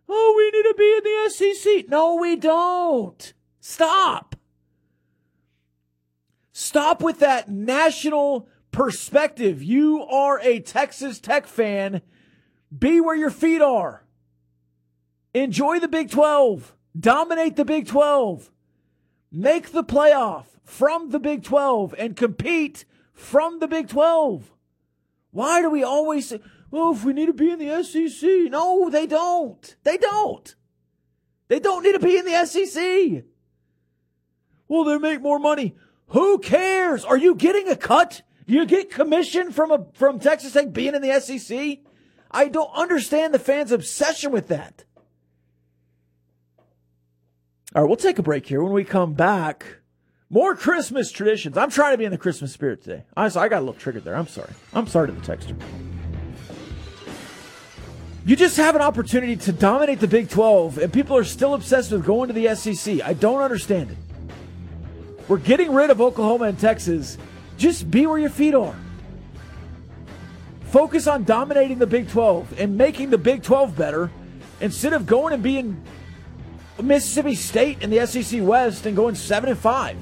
Oh, 0.09 0.35
we 0.37 0.51
need 0.51 0.65
to 0.65 0.75
be 0.77 0.97
in 0.97 1.05
the 1.05 1.31
SEC. 1.31 1.89
No, 1.89 2.15
we 2.15 2.37
don't. 2.37 3.33
Stop. 3.69 4.35
Stop 6.53 7.03
with 7.03 7.19
that 7.19 7.51
national 7.51 8.49
perspective. 8.71 9.63
You 9.63 10.05
are 10.05 10.41
a 10.41 10.61
Texas 10.61 11.21
Tech 11.21 11.47
fan. 11.47 12.01
Be 12.77 12.99
where 13.03 13.15
your 13.15 13.29
feet 13.29 13.61
are. 13.61 14.07
Enjoy 15.35 15.79
the 15.81 15.87
Big 15.87 16.11
12. 16.11 16.75
Dominate 16.99 17.57
the 17.57 17.67
Big 17.67 17.87
12. 17.87 18.51
Make 19.31 19.73
the 19.73 19.85
playoff 19.85 20.47
from 20.65 21.11
the 21.11 21.21
Big 21.21 21.45
12 21.45 21.95
and 21.99 22.17
compete 22.17 22.87
from 23.13 23.59
the 23.59 23.69
Big 23.69 23.91
12. 23.91 24.51
Why 25.31 25.61
do 25.61 25.69
we 25.69 25.85
always 25.85 26.31
say, 26.31 26.41
oh, 26.73 26.95
if 26.95 27.05
we 27.05 27.13
need 27.13 27.27
to 27.27 27.35
be 27.35 27.51
in 27.51 27.59
the 27.59 27.85
SEC? 27.85 28.51
No, 28.51 28.89
they 28.89 29.07
don't. 29.07 29.77
They 29.85 29.99
don't. 29.99 30.55
They 31.49 31.61
don't 31.61 31.83
need 31.83 31.93
to 31.93 31.99
be 31.99 32.17
in 32.17 32.25
the 32.25 32.47
SEC. 32.47 33.25
Well, 34.69 34.85
they 34.85 34.99
make 34.99 35.21
more 35.21 35.39
money. 35.39 35.75
Who 36.09 36.39
cares? 36.39 37.05
Are 37.05 37.17
you 37.17 37.35
getting 37.35 37.69
a 37.69 37.77
cut? 37.77 38.23
Do 38.47 38.55
you 38.55 38.65
get 38.65 38.91
commission 38.91 39.51
from 39.51 39.71
a 39.71 39.87
from 39.95 40.21
Texas 40.21 40.53
Tech 40.53 40.73
being 40.73 40.95
in 40.95 41.03
the 41.03 41.21
SEC? 41.21 41.79
I 42.31 42.49
don't 42.49 42.71
understand 42.75 43.35
the 43.35 43.39
fans' 43.39 43.73
obsession 43.73 44.31
with 44.33 44.49
that. 44.49 44.85
All 47.75 47.83
right, 47.83 47.89
we'll 47.89 47.97
take 47.97 48.19
a 48.19 48.23
break 48.23 48.47
here. 48.47 48.63
When 48.63 48.73
we 48.73 48.85
come 48.85 49.15
back, 49.15 49.79
more 50.31 50.55
Christmas 50.55 51.11
traditions. 51.11 51.57
I'm 51.57 51.71
trying 51.71 51.93
to 51.93 51.99
be 51.99 52.05
in 52.05 52.11
the 52.11 52.19
Christmas 52.19 52.53
spirit 52.53 52.83
today. 52.83 53.05
I, 53.17 53.27
I 53.27 53.49
got 53.49 53.59
a 53.59 53.61
little 53.61 53.75
triggered 53.75 54.05
there. 54.05 54.17
I'm 54.17 54.27
sorry. 54.27 54.53
I'm 54.73 54.87
sorry 54.87 55.09
to 55.09 55.13
the 55.13 55.21
texter. 55.21 55.57
You 58.25 58.37
just 58.37 58.59
have 58.59 58.77
an 58.77 58.83
opportunity 58.83 59.37
to 59.37 59.53
dominate 59.53 60.01
the 60.01 60.09
Big 60.09 60.29
12, 60.29 60.79
and 60.79 60.93
people 60.93 61.17
are 61.17 61.25
still 61.25 61.55
obsessed 61.55 61.93
with 61.93 62.05
going 62.05 62.29
to 62.29 62.35
the 62.35 62.55
SEC. 62.55 63.01
I 63.03 63.15
don't 63.15 63.41
understand 63.41 63.91
it. 63.91 63.97
We're 65.29 65.39
getting 65.39 65.75
rid 65.75 65.91
of 65.91 66.01
Oklahoma 66.01 66.47
and 66.47 66.59
Texas. 66.59 67.19
Just 67.59 67.91
be 67.91 68.07
where 68.07 68.19
your 68.19 68.31
feet 68.31 68.55
are. 68.55 68.75
Focus 70.71 71.07
on 71.07 71.25
dominating 71.25 71.79
the 71.79 71.87
Big 71.87 72.09
12 72.09 72.59
and 72.59 72.77
making 72.77 73.11
the 73.11 73.19
Big 73.19 73.43
12 73.43 73.77
better 73.77 74.11
instead 74.61 74.93
of 74.93 75.07
going 75.07 75.35
and 75.35 75.43
being 75.43 75.83
Mississippi 76.83 77.35
State 77.35 77.83
in 77.83 77.91
the 77.91 78.07
SEC 78.07 78.41
West 78.43 78.87
and 78.87 78.97
going 78.97 79.15
7 79.15 79.51
and 79.51 79.59
5. 79.59 79.97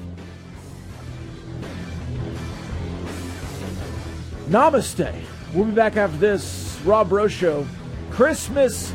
Namaste. 4.49 5.13
We'll 5.53 5.65
be 5.65 5.71
back 5.71 5.97
after 5.97 6.17
this 6.17 6.79
Rob 6.85 7.09
Breaux 7.09 7.27
Show. 7.27 7.65
Christmas 8.11 8.93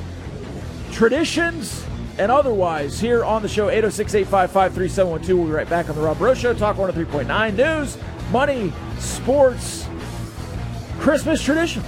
traditions 0.93 1.85
and 2.19 2.31
otherwise 2.31 3.01
here 3.01 3.25
on 3.25 3.43
the 3.43 3.49
show 3.49 3.69
806 3.69 4.15
855 4.15 4.75
3712. 4.75 5.39
We'll 5.39 5.47
be 5.49 5.53
right 5.53 5.69
back 5.69 5.89
on 5.89 5.97
the 5.97 6.03
Rob 6.03 6.19
Breaux 6.19 6.35
Show. 6.35 6.55
Talk 6.55 6.77
103.9 6.77 7.57
news, 7.57 7.99
money, 8.31 8.73
sports, 8.99 9.89
Christmas 10.99 11.43
traditions. 11.43 11.85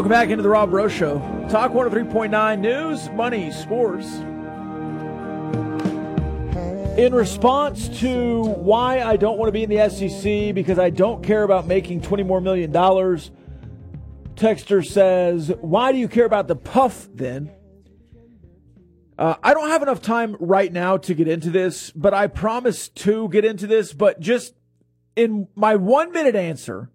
Welcome 0.00 0.12
back 0.12 0.30
into 0.30 0.42
the 0.42 0.48
Rob 0.48 0.70
Breaux 0.70 0.88
Show. 0.88 1.18
Talk 1.50 1.72
103.9 1.72 2.58
News, 2.58 3.10
Money, 3.10 3.50
Sports. 3.50 4.06
In 6.98 7.12
response 7.12 8.00
to 8.00 8.44
why 8.44 9.02
I 9.02 9.18
don't 9.18 9.36
want 9.36 9.48
to 9.48 9.52
be 9.52 9.62
in 9.62 9.68
the 9.68 9.90
SEC 9.90 10.54
because 10.54 10.78
I 10.78 10.88
don't 10.88 11.22
care 11.22 11.42
about 11.42 11.66
making 11.66 12.00
20 12.00 12.22
more 12.22 12.40
million 12.40 12.72
dollars, 12.72 13.30
Texter 14.36 14.82
says, 14.82 15.52
Why 15.60 15.92
do 15.92 15.98
you 15.98 16.08
care 16.08 16.24
about 16.24 16.48
the 16.48 16.56
PUF 16.56 17.10
then? 17.12 17.50
Uh, 19.18 19.34
I 19.42 19.52
don't 19.52 19.68
have 19.68 19.82
enough 19.82 20.00
time 20.00 20.34
right 20.40 20.72
now 20.72 20.96
to 20.96 21.12
get 21.12 21.28
into 21.28 21.50
this, 21.50 21.90
but 21.90 22.14
I 22.14 22.26
promise 22.26 22.88
to 22.88 23.28
get 23.28 23.44
into 23.44 23.66
this. 23.66 23.92
But 23.92 24.18
just 24.18 24.54
in 25.14 25.48
my 25.54 25.76
one 25.76 26.10
minute 26.10 26.36
answer, 26.36 26.88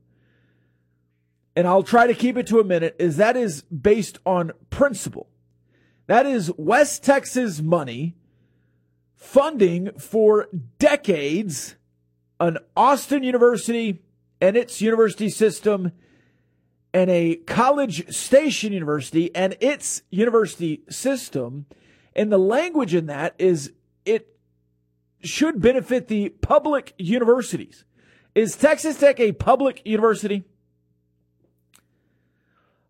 and 1.55 1.67
I'll 1.67 1.83
try 1.83 2.07
to 2.07 2.13
keep 2.13 2.37
it 2.37 2.47
to 2.47 2.59
a 2.59 2.63
minute, 2.63 2.95
is 2.99 3.17
that 3.17 3.37
is 3.37 3.61
based 3.63 4.19
on 4.25 4.51
principle. 4.69 5.29
That 6.07 6.25
is 6.25 6.51
West 6.57 7.03
Texas 7.03 7.61
money 7.61 8.15
funding 9.15 9.91
for 9.97 10.47
decades 10.77 11.75
an 12.39 12.57
Austin 12.75 13.23
University 13.23 14.01
and 14.41 14.57
its 14.57 14.81
university 14.81 15.29
system 15.29 15.91
and 16.93 17.09
a 17.09 17.35
College 17.35 18.13
Station 18.13 18.73
University 18.73 19.33
and 19.35 19.55
its 19.59 20.01
university 20.09 20.83
system. 20.89 21.65
And 22.15 22.31
the 22.31 22.37
language 22.37 22.93
in 22.93 23.07
that 23.07 23.35
is 23.37 23.71
it 24.05 24.37
should 25.21 25.61
benefit 25.61 26.07
the 26.07 26.29
public 26.29 26.93
universities. 26.97 27.85
Is 28.35 28.55
Texas 28.55 28.99
Tech 28.99 29.19
a 29.19 29.31
public 29.31 29.81
university? 29.85 30.43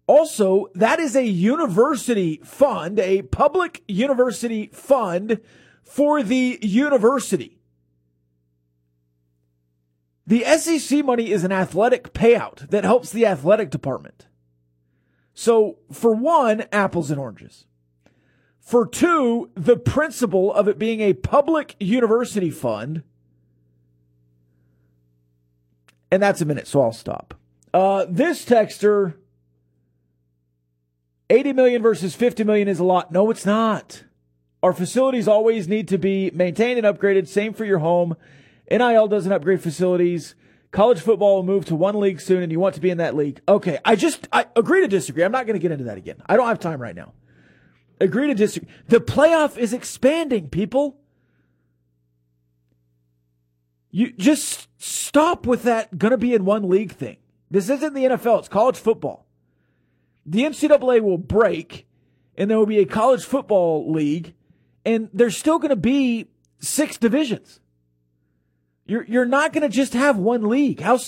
Also, 0.07 0.67
that 0.75 0.99
is 0.99 1.15
a 1.15 1.25
university 1.25 2.39
fund, 2.43 2.99
a 2.99 3.23
public 3.23 3.83
university 3.87 4.69
fund 4.71 5.39
for 5.83 6.21
the 6.21 6.59
university. 6.61 7.59
The 10.27 10.43
SEC 10.43 11.03
money 11.05 11.31
is 11.31 11.43
an 11.43 11.51
athletic 11.51 12.13
payout 12.13 12.69
that 12.69 12.83
helps 12.83 13.11
the 13.11 13.25
athletic 13.25 13.69
department. 13.69 14.27
So, 15.33 15.77
for 15.91 16.15
one, 16.15 16.65
apples 16.71 17.11
and 17.11 17.19
oranges. 17.19 17.65
For 18.59 18.87
two, 18.87 19.51
the 19.53 19.77
principle 19.77 20.51
of 20.53 20.67
it 20.67 20.79
being 20.79 21.01
a 21.01 21.13
public 21.13 21.75
university 21.79 22.49
fund. 22.49 23.03
And 26.09 26.23
that's 26.23 26.41
a 26.41 26.45
minute, 26.45 26.67
so 26.67 26.81
I'll 26.81 26.91
stop. 26.91 27.35
Uh, 27.73 28.05
this 28.09 28.45
texter, 28.45 29.15
80 31.29 31.53
million 31.53 31.81
versus 31.81 32.15
50 32.15 32.43
million 32.43 32.67
is 32.67 32.79
a 32.79 32.83
lot. 32.83 33.11
No, 33.11 33.29
it's 33.31 33.45
not. 33.45 34.03
Our 34.61 34.73
facilities 34.73 35.27
always 35.27 35.67
need 35.67 35.87
to 35.89 35.97
be 35.97 36.31
maintained 36.31 36.83
and 36.83 36.97
upgraded. 36.97 37.27
Same 37.27 37.53
for 37.53 37.65
your 37.65 37.79
home. 37.79 38.15
NIL 38.69 39.07
doesn't 39.07 39.31
upgrade 39.31 39.61
facilities. 39.61 40.35
College 40.71 40.99
football 40.99 41.35
will 41.35 41.43
move 41.43 41.65
to 41.65 41.75
one 41.75 41.99
league 41.99 42.19
soon 42.19 42.41
and 42.41 42.51
you 42.51 42.59
want 42.59 42.75
to 42.75 42.81
be 42.81 42.89
in 42.89 42.97
that 42.97 43.15
league. 43.15 43.41
Okay. 43.47 43.79
I 43.85 43.95
just, 43.95 44.27
I 44.31 44.45
agree 44.55 44.81
to 44.81 44.87
disagree. 44.87 45.23
I'm 45.23 45.31
not 45.31 45.45
going 45.45 45.53
to 45.55 45.61
get 45.61 45.71
into 45.71 45.85
that 45.85 45.97
again. 45.97 46.21
I 46.25 46.35
don't 46.35 46.47
have 46.47 46.59
time 46.59 46.81
right 46.81 46.95
now. 46.95 47.13
Agree 48.01 48.27
to 48.27 48.33
disagree. 48.33 48.69
The 48.87 48.99
playoff 48.99 49.57
is 49.57 49.71
expanding, 49.71 50.49
people. 50.49 50.97
You 53.89 54.11
just 54.11 54.67
stop 54.77 55.47
with 55.47 55.63
that 55.63 55.97
gonna 55.97 56.17
be 56.17 56.33
in 56.33 56.43
one 56.43 56.67
league 56.67 56.91
thing. 56.91 57.17
This 57.49 57.69
isn't 57.69 57.93
the 57.93 58.03
NFL, 58.03 58.39
it's 58.39 58.49
college 58.49 58.75
football. 58.75 59.24
The 60.25 60.41
NCAA 60.41 61.01
will 61.01 61.17
break 61.17 61.87
and 62.37 62.49
there 62.49 62.57
will 62.57 62.65
be 62.65 62.79
a 62.79 62.85
college 62.85 63.23
football 63.23 63.91
league 63.91 64.33
and 64.83 65.09
there's 65.13 65.37
still 65.37 65.59
going 65.59 65.69
to 65.69 65.75
be 65.75 66.27
six 66.59 66.97
divisions. 66.97 67.59
You're 68.85 69.03
you're 69.05 69.25
not 69.25 69.51
going 69.51 69.63
to 69.63 69.69
just 69.69 69.93
have 69.93 70.17
one 70.17 70.47
league. 70.47 70.79
How 70.79 70.99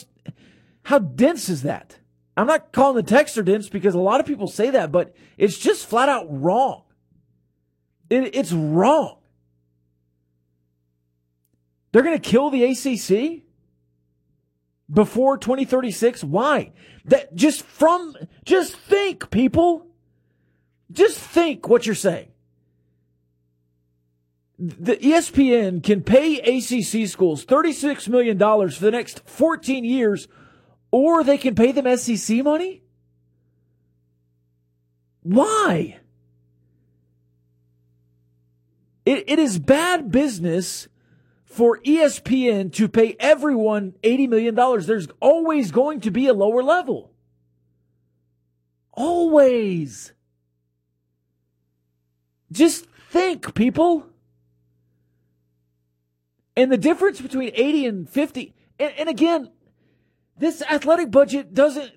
how 0.84 1.00
dense 1.00 1.50
is 1.50 1.64
that? 1.64 2.00
I'm 2.36 2.48
not 2.48 2.72
calling 2.72 3.04
the 3.04 3.12
texter 3.12 3.44
dense 3.44 3.70
because 3.70 3.96
a 3.96 4.00
lot 4.00 4.20
of 4.20 4.26
people 4.26 4.48
say 4.48 4.70
that, 4.72 4.92
but 4.92 5.16
it's 5.38 5.58
just 5.58 5.86
flat 5.88 6.10
out 6.10 6.26
wrong. 6.30 6.84
It, 8.10 8.36
it's 8.36 8.52
wrong. 8.52 9.18
They're 11.92 12.04
going 12.04 12.20
to 12.20 12.30
kill 12.30 12.50
the 12.50 12.64
ACC 12.64 13.44
before 14.90 15.38
2036. 15.38 16.24
Why? 16.24 16.72
That 17.06 17.36
just 17.36 17.64
from 17.64 18.16
just 18.46 18.76
think, 18.76 19.30
people. 19.30 19.88
Just 20.92 21.18
think 21.20 21.68
what 21.68 21.86
you're 21.86 21.96
saying 21.96 22.30
the 24.60 24.98
ESPN 24.98 25.84
can 25.84 26.02
pay 26.02 26.40
ACC 26.40 27.08
schools 27.08 27.46
$36 27.46 28.08
million 28.10 28.38
for 28.40 28.80
the 28.80 28.92
next 28.92 29.22
14 29.28 29.84
years, 29.86 30.28
or 30.92 31.24
they 31.24 31.38
can 31.38 31.54
pay 31.54 31.72
them 31.72 31.96
SEC 31.98 32.44
money? 32.44 32.82
Why? 35.22 36.00
It, 39.06 39.26
it 39.28 39.40
is 39.40 39.60
bad 39.60 40.12
business 40.12 40.88
for 41.58 41.80
ESPN 41.80 42.72
to 42.74 42.88
pay 42.88 43.16
everyone 43.20 43.96
$80 44.04 44.30
million. 44.30 44.54
There's 44.54 45.08
always 45.20 45.72
going 45.72 46.02
to 46.02 46.12
be 46.12 46.28
a 46.28 46.34
lower 46.34 46.62
level. 46.62 47.12
Always. 48.94 50.14
Just 52.52 52.86
think, 53.10 53.56
people. 53.56 54.06
And 56.56 56.72
the 56.72 56.78
difference 56.78 57.20
between 57.20 57.50
80 57.56 57.86
and 57.88 58.10
50, 58.10 58.54
and, 58.78 58.94
and 58.96 59.10
again, 59.10 59.50
this 60.38 60.62
athletic 60.62 61.10
budget 61.10 61.56
doesn't. 61.56 61.92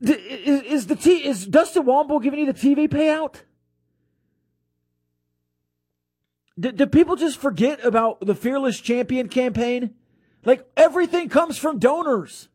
Is, 0.00 0.62
is 0.62 0.86
the 0.86 0.96
T 0.96 1.26
is 1.26 1.46
Dustin 1.46 1.84
Womble 1.84 2.22
giving 2.22 2.40
you 2.40 2.50
the 2.50 2.58
TV 2.58 2.88
payout? 2.88 3.42
Do, 6.58 6.72
do 6.72 6.86
people 6.86 7.16
just 7.16 7.38
forget 7.38 7.84
about 7.84 8.20
the 8.20 8.34
Fearless 8.34 8.80
Champion 8.80 9.28
campaign? 9.28 9.94
Like 10.44 10.66
everything 10.76 11.28
comes 11.28 11.58
from 11.58 11.78
donors. 11.78 12.48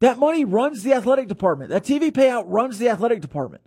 That 0.00 0.18
money 0.18 0.44
runs 0.44 0.82
the 0.82 0.92
athletic 0.92 1.28
department. 1.28 1.70
That 1.70 1.84
TV 1.84 2.10
payout 2.10 2.44
runs 2.46 2.78
the 2.78 2.88
athletic 2.88 3.20
department. 3.20 3.62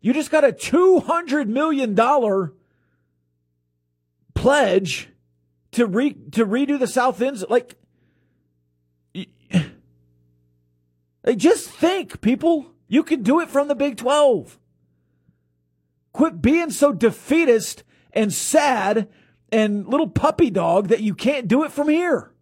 You 0.00 0.14
just 0.14 0.30
got 0.30 0.44
a 0.44 0.52
$200 0.52 1.46
million 1.46 1.94
pledge 4.34 5.10
to 5.72 5.86
re, 5.86 6.14
to 6.32 6.46
redo 6.46 6.78
the 6.78 6.86
South 6.86 7.20
Ends. 7.20 7.44
Like, 7.50 7.76
like, 11.30 11.38
just 11.38 11.70
think, 11.70 12.20
people. 12.20 12.72
You 12.88 13.04
can 13.04 13.22
do 13.22 13.38
it 13.38 13.48
from 13.48 13.68
the 13.68 13.76
Big 13.76 13.96
12. 13.96 14.58
Quit 16.12 16.42
being 16.42 16.70
so 16.70 16.92
defeatist 16.92 17.84
and 18.12 18.32
sad 18.32 19.08
and 19.52 19.86
little 19.86 20.08
puppy 20.08 20.50
dog 20.50 20.88
that 20.88 21.00
you 21.00 21.14
can't 21.14 21.46
do 21.46 21.62
it 21.62 21.70
from 21.70 21.88
here. 21.88 22.32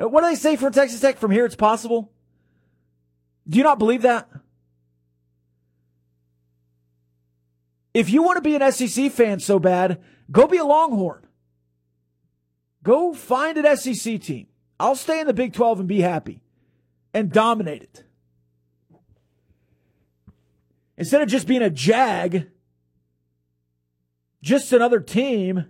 Uh, 0.00 0.08
what 0.08 0.22
do 0.22 0.30
they 0.30 0.34
say 0.34 0.56
from 0.56 0.72
Texas 0.72 1.00
Tech? 1.00 1.18
From 1.18 1.30
here, 1.30 1.44
it's 1.44 1.56
possible. 1.56 2.10
Do 3.46 3.58
you 3.58 3.64
not 3.64 3.78
believe 3.78 4.00
that? 4.02 4.30
If 7.92 8.08
you 8.08 8.22
want 8.22 8.36
to 8.36 8.40
be 8.40 8.56
an 8.56 8.72
SEC 8.72 9.12
fan 9.12 9.40
so 9.40 9.58
bad, 9.58 10.00
go 10.30 10.46
be 10.46 10.56
a 10.56 10.64
Longhorn. 10.64 11.26
Go 12.82 13.12
find 13.12 13.58
an 13.58 13.76
SEC 13.76 14.22
team. 14.22 14.46
I'll 14.78 14.96
stay 14.96 15.20
in 15.20 15.26
the 15.26 15.34
Big 15.34 15.52
12 15.52 15.80
and 15.80 15.88
be 15.88 16.00
happy 16.00 16.40
and 17.12 17.32
dominate 17.32 17.82
it. 17.82 18.04
Instead 20.96 21.22
of 21.22 21.28
just 21.28 21.46
being 21.46 21.62
a 21.62 21.70
jag, 21.70 22.48
just 24.42 24.72
another 24.72 25.00
team 25.00 25.66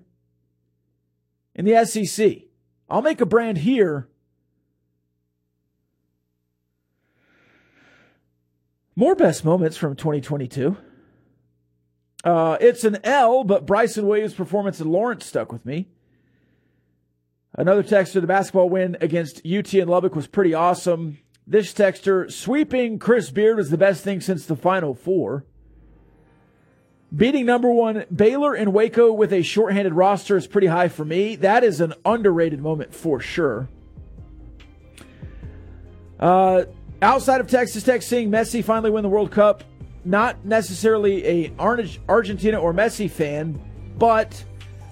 in 1.55 1.65
the 1.65 1.85
SEC. 1.85 2.39
I'll 2.89 3.03
make 3.03 3.21
a 3.21 3.27
brand 3.27 3.59
here 3.59 4.11
More 9.01 9.15
best 9.15 9.47
moments 9.47 9.79
from 9.79 9.97
2022. 9.97 10.77
Uh, 12.23 12.59
it's 12.61 12.85
an 12.85 12.99
L, 13.03 13.45
but 13.45 13.65
Bryson 13.65 14.07
Williams' 14.07 14.35
performance 14.35 14.79
in 14.79 14.91
Lawrence 14.91 15.25
stuck 15.25 15.51
with 15.51 15.65
me. 15.65 15.89
Another 17.55 17.83
texter, 17.83 18.21
the 18.21 18.27
basketball 18.27 18.69
win 18.69 18.99
against 19.01 19.39
UT 19.47 19.73
and 19.73 19.89
Lubbock 19.89 20.15
was 20.15 20.27
pretty 20.27 20.53
awesome. 20.53 21.19
This 21.47 21.73
texter, 21.73 22.31
sweeping 22.31 22.99
Chris 22.99 23.31
Beard 23.31 23.57
was 23.57 23.71
the 23.71 23.79
best 23.79 24.05
thing 24.05 24.21
since 24.21 24.47
the 24.47 24.57
Final 24.57 24.95
Four. 24.95 25.45
Beating 27.15 27.45
number 27.45 27.71
one 27.71 28.05
Baylor 28.15 28.55
and 28.55 28.73
Waco 28.73 29.13
with 29.13 29.33
a 29.33 29.43
shorthanded 29.43 29.95
roster 29.95 30.37
is 30.37 30.47
pretty 30.47 30.69
high 30.69 30.89
for 30.89 31.05
me. 31.05 31.35
That 31.37 31.65
is 31.65 31.81
an 31.81 31.95
underrated 32.05 32.61
moment 32.61 32.95
for 32.95 33.19
sure. 33.19 33.69
Uh, 36.21 36.65
Outside 37.03 37.41
of 37.41 37.49
Texas 37.49 37.83
Tech, 37.83 38.03
seeing 38.03 38.31
Messi 38.31 38.63
finally 38.63 38.91
win 38.91 39.03
the 39.03 39.09
World 39.09 39.31
Cup, 39.31 39.65
not 40.05 40.45
necessarily 40.45 41.27
a 41.27 41.53
Argentina 41.59 42.61
or 42.61 42.75
Messi 42.75 43.11
fan, 43.11 43.59
but 43.97 44.45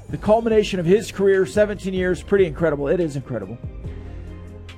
the 0.09 0.16
culmination 0.16 0.80
of 0.80 0.86
his 0.86 1.12
career, 1.12 1.44
17 1.44 1.92
years, 1.92 2.22
pretty 2.22 2.46
incredible. 2.46 2.88
It 2.88 2.99
is 2.99 3.16
incredible. 3.16 3.59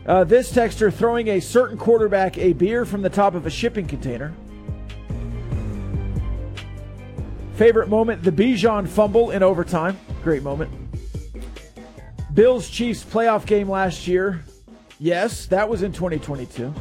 Uh, 0.07 0.25
this 0.25 0.51
texter 0.51 0.93
throwing 0.93 1.29
a 1.29 1.41
certain 1.41 1.77
quarterback 1.77 2.39
a 2.39 2.53
beer 2.53 2.85
from 2.85 3.03
the 3.03 3.11
top 3.11 3.35
of 3.35 3.47
a 3.47 3.51
shipping 3.51 3.87
container. 3.87 4.35
Favorite 7.55 7.89
moment, 7.89 8.23
the 8.23 8.33
Bijan 8.33 8.89
fumble 8.89 9.31
in 9.31 9.43
overtime. 9.43 9.99
Great 10.23 10.43
moment. 10.43 10.71
Bills 12.33 12.71
Chiefs 12.71 13.05
playoff 13.05 13.45
game 13.45 13.69
last 13.69 14.07
year. 14.07 14.43
Yes, 14.99 15.47
that 15.47 15.69
was 15.69 15.83
in 15.83 15.93
2022. 15.93 16.73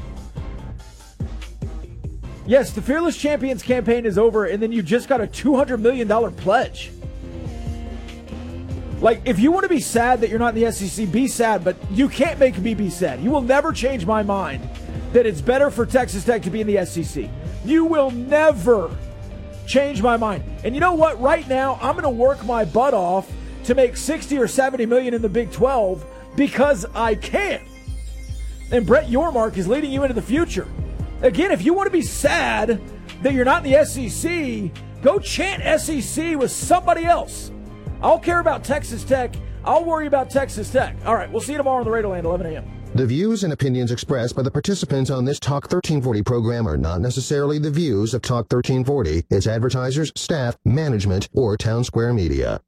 Yes, 2.45 2.71
the 2.71 2.81
Fearless 2.81 3.17
Champions 3.17 3.61
campaign 3.61 4.05
is 4.05 4.17
over, 4.17 4.45
and 4.45 4.63
then 4.63 4.71
you 4.71 4.81
just 4.81 5.07
got 5.07 5.21
a 5.21 5.27
$200 5.27 5.79
million 5.79 6.07
pledge. 6.35 6.91
Like, 9.01 9.21
if 9.23 9.39
you 9.39 9.51
want 9.51 9.63
to 9.63 9.69
be 9.69 9.79
sad 9.79 10.19
that 10.21 10.29
you're 10.29 10.39
not 10.39 10.57
in 10.57 10.63
the 10.63 10.71
SEC, 10.71 11.09
be 11.09 11.27
sad, 11.27 11.63
but 11.63 11.77
you 11.91 12.09
can't 12.09 12.37
make 12.37 12.57
me 12.57 12.73
be 12.73 12.89
sad. 12.89 13.21
You 13.21 13.31
will 13.31 13.41
never 13.41 13.71
change 13.71 14.05
my 14.05 14.23
mind 14.23 14.67
that 15.13 15.25
it's 15.25 15.39
better 15.39 15.71
for 15.71 15.85
Texas 15.85 16.25
Tech 16.25 16.41
to 16.43 16.49
be 16.49 16.61
in 16.61 16.67
the 16.67 16.85
SEC. 16.85 17.29
You 17.63 17.85
will 17.85 18.11
never 18.11 18.95
change 19.65 20.01
my 20.01 20.17
mind. 20.17 20.43
And 20.65 20.75
you 20.75 20.81
know 20.81 20.95
what? 20.95 21.19
Right 21.21 21.47
now, 21.47 21.79
I'm 21.81 21.93
going 21.93 22.03
to 22.03 22.09
work 22.09 22.43
my 22.45 22.65
butt 22.65 22.93
off 22.93 23.31
to 23.65 23.75
make 23.75 23.95
60 23.95 24.37
or 24.37 24.47
70 24.47 24.85
million 24.85 25.13
in 25.13 25.21
the 25.21 25.29
Big 25.29 25.51
12 25.51 26.05
because 26.35 26.85
I 26.93 27.15
can. 27.15 27.61
And 28.71 28.85
Brett 28.85 29.07
Yormark 29.07 29.57
is 29.57 29.67
leading 29.67 29.91
you 29.91 30.03
into 30.03 30.13
the 30.13 30.21
future. 30.21 30.67
Again, 31.21 31.51
if 31.51 31.63
you 31.63 31.73
want 31.73 31.87
to 31.87 31.91
be 31.91 32.01
sad 32.01 32.81
that 33.21 33.33
you're 33.33 33.45
not 33.45 33.65
in 33.65 33.71
the 33.71 33.85
SEC, 33.85 35.01
go 35.01 35.19
chant 35.19 35.81
SEC 35.81 36.37
with 36.37 36.51
somebody 36.51 37.05
else. 37.05 37.51
I'll 38.01 38.19
care 38.19 38.39
about 38.39 38.63
Texas 38.63 39.03
Tech. 39.03 39.35
I'll 39.65 39.83
worry 39.83 40.07
about 40.07 40.29
Texas 40.29 40.71
Tech. 40.71 40.95
All 41.05 41.15
right, 41.15 41.31
we'll 41.31 41.41
see 41.41 41.51
you 41.51 41.57
tomorrow 41.57 41.79
on 41.79 41.85
the 41.85 41.91
Radio 41.91 42.11
Land, 42.11 42.25
11 42.25 42.47
a.m. 42.47 42.79
The 42.95 43.05
views 43.05 43.43
and 43.43 43.53
opinions 43.53 43.91
expressed 43.91 44.35
by 44.35 44.41
the 44.41 44.49
participants 44.49 45.11
on 45.11 45.23
this 45.25 45.39
Talk 45.39 45.65
1340 45.65 46.23
program 46.23 46.67
are 46.67 46.77
not 46.77 47.01
necessarily 47.01 47.59
the 47.59 47.69
views 47.69 48.13
of 48.13 48.21
Talk 48.23 48.51
1340, 48.51 49.25
its 49.29 49.45
advertisers, 49.45 50.11
staff, 50.15 50.57
management, 50.65 51.29
or 51.33 51.55
Town 51.55 51.83
Square 51.83 52.13
Media. 52.13 52.61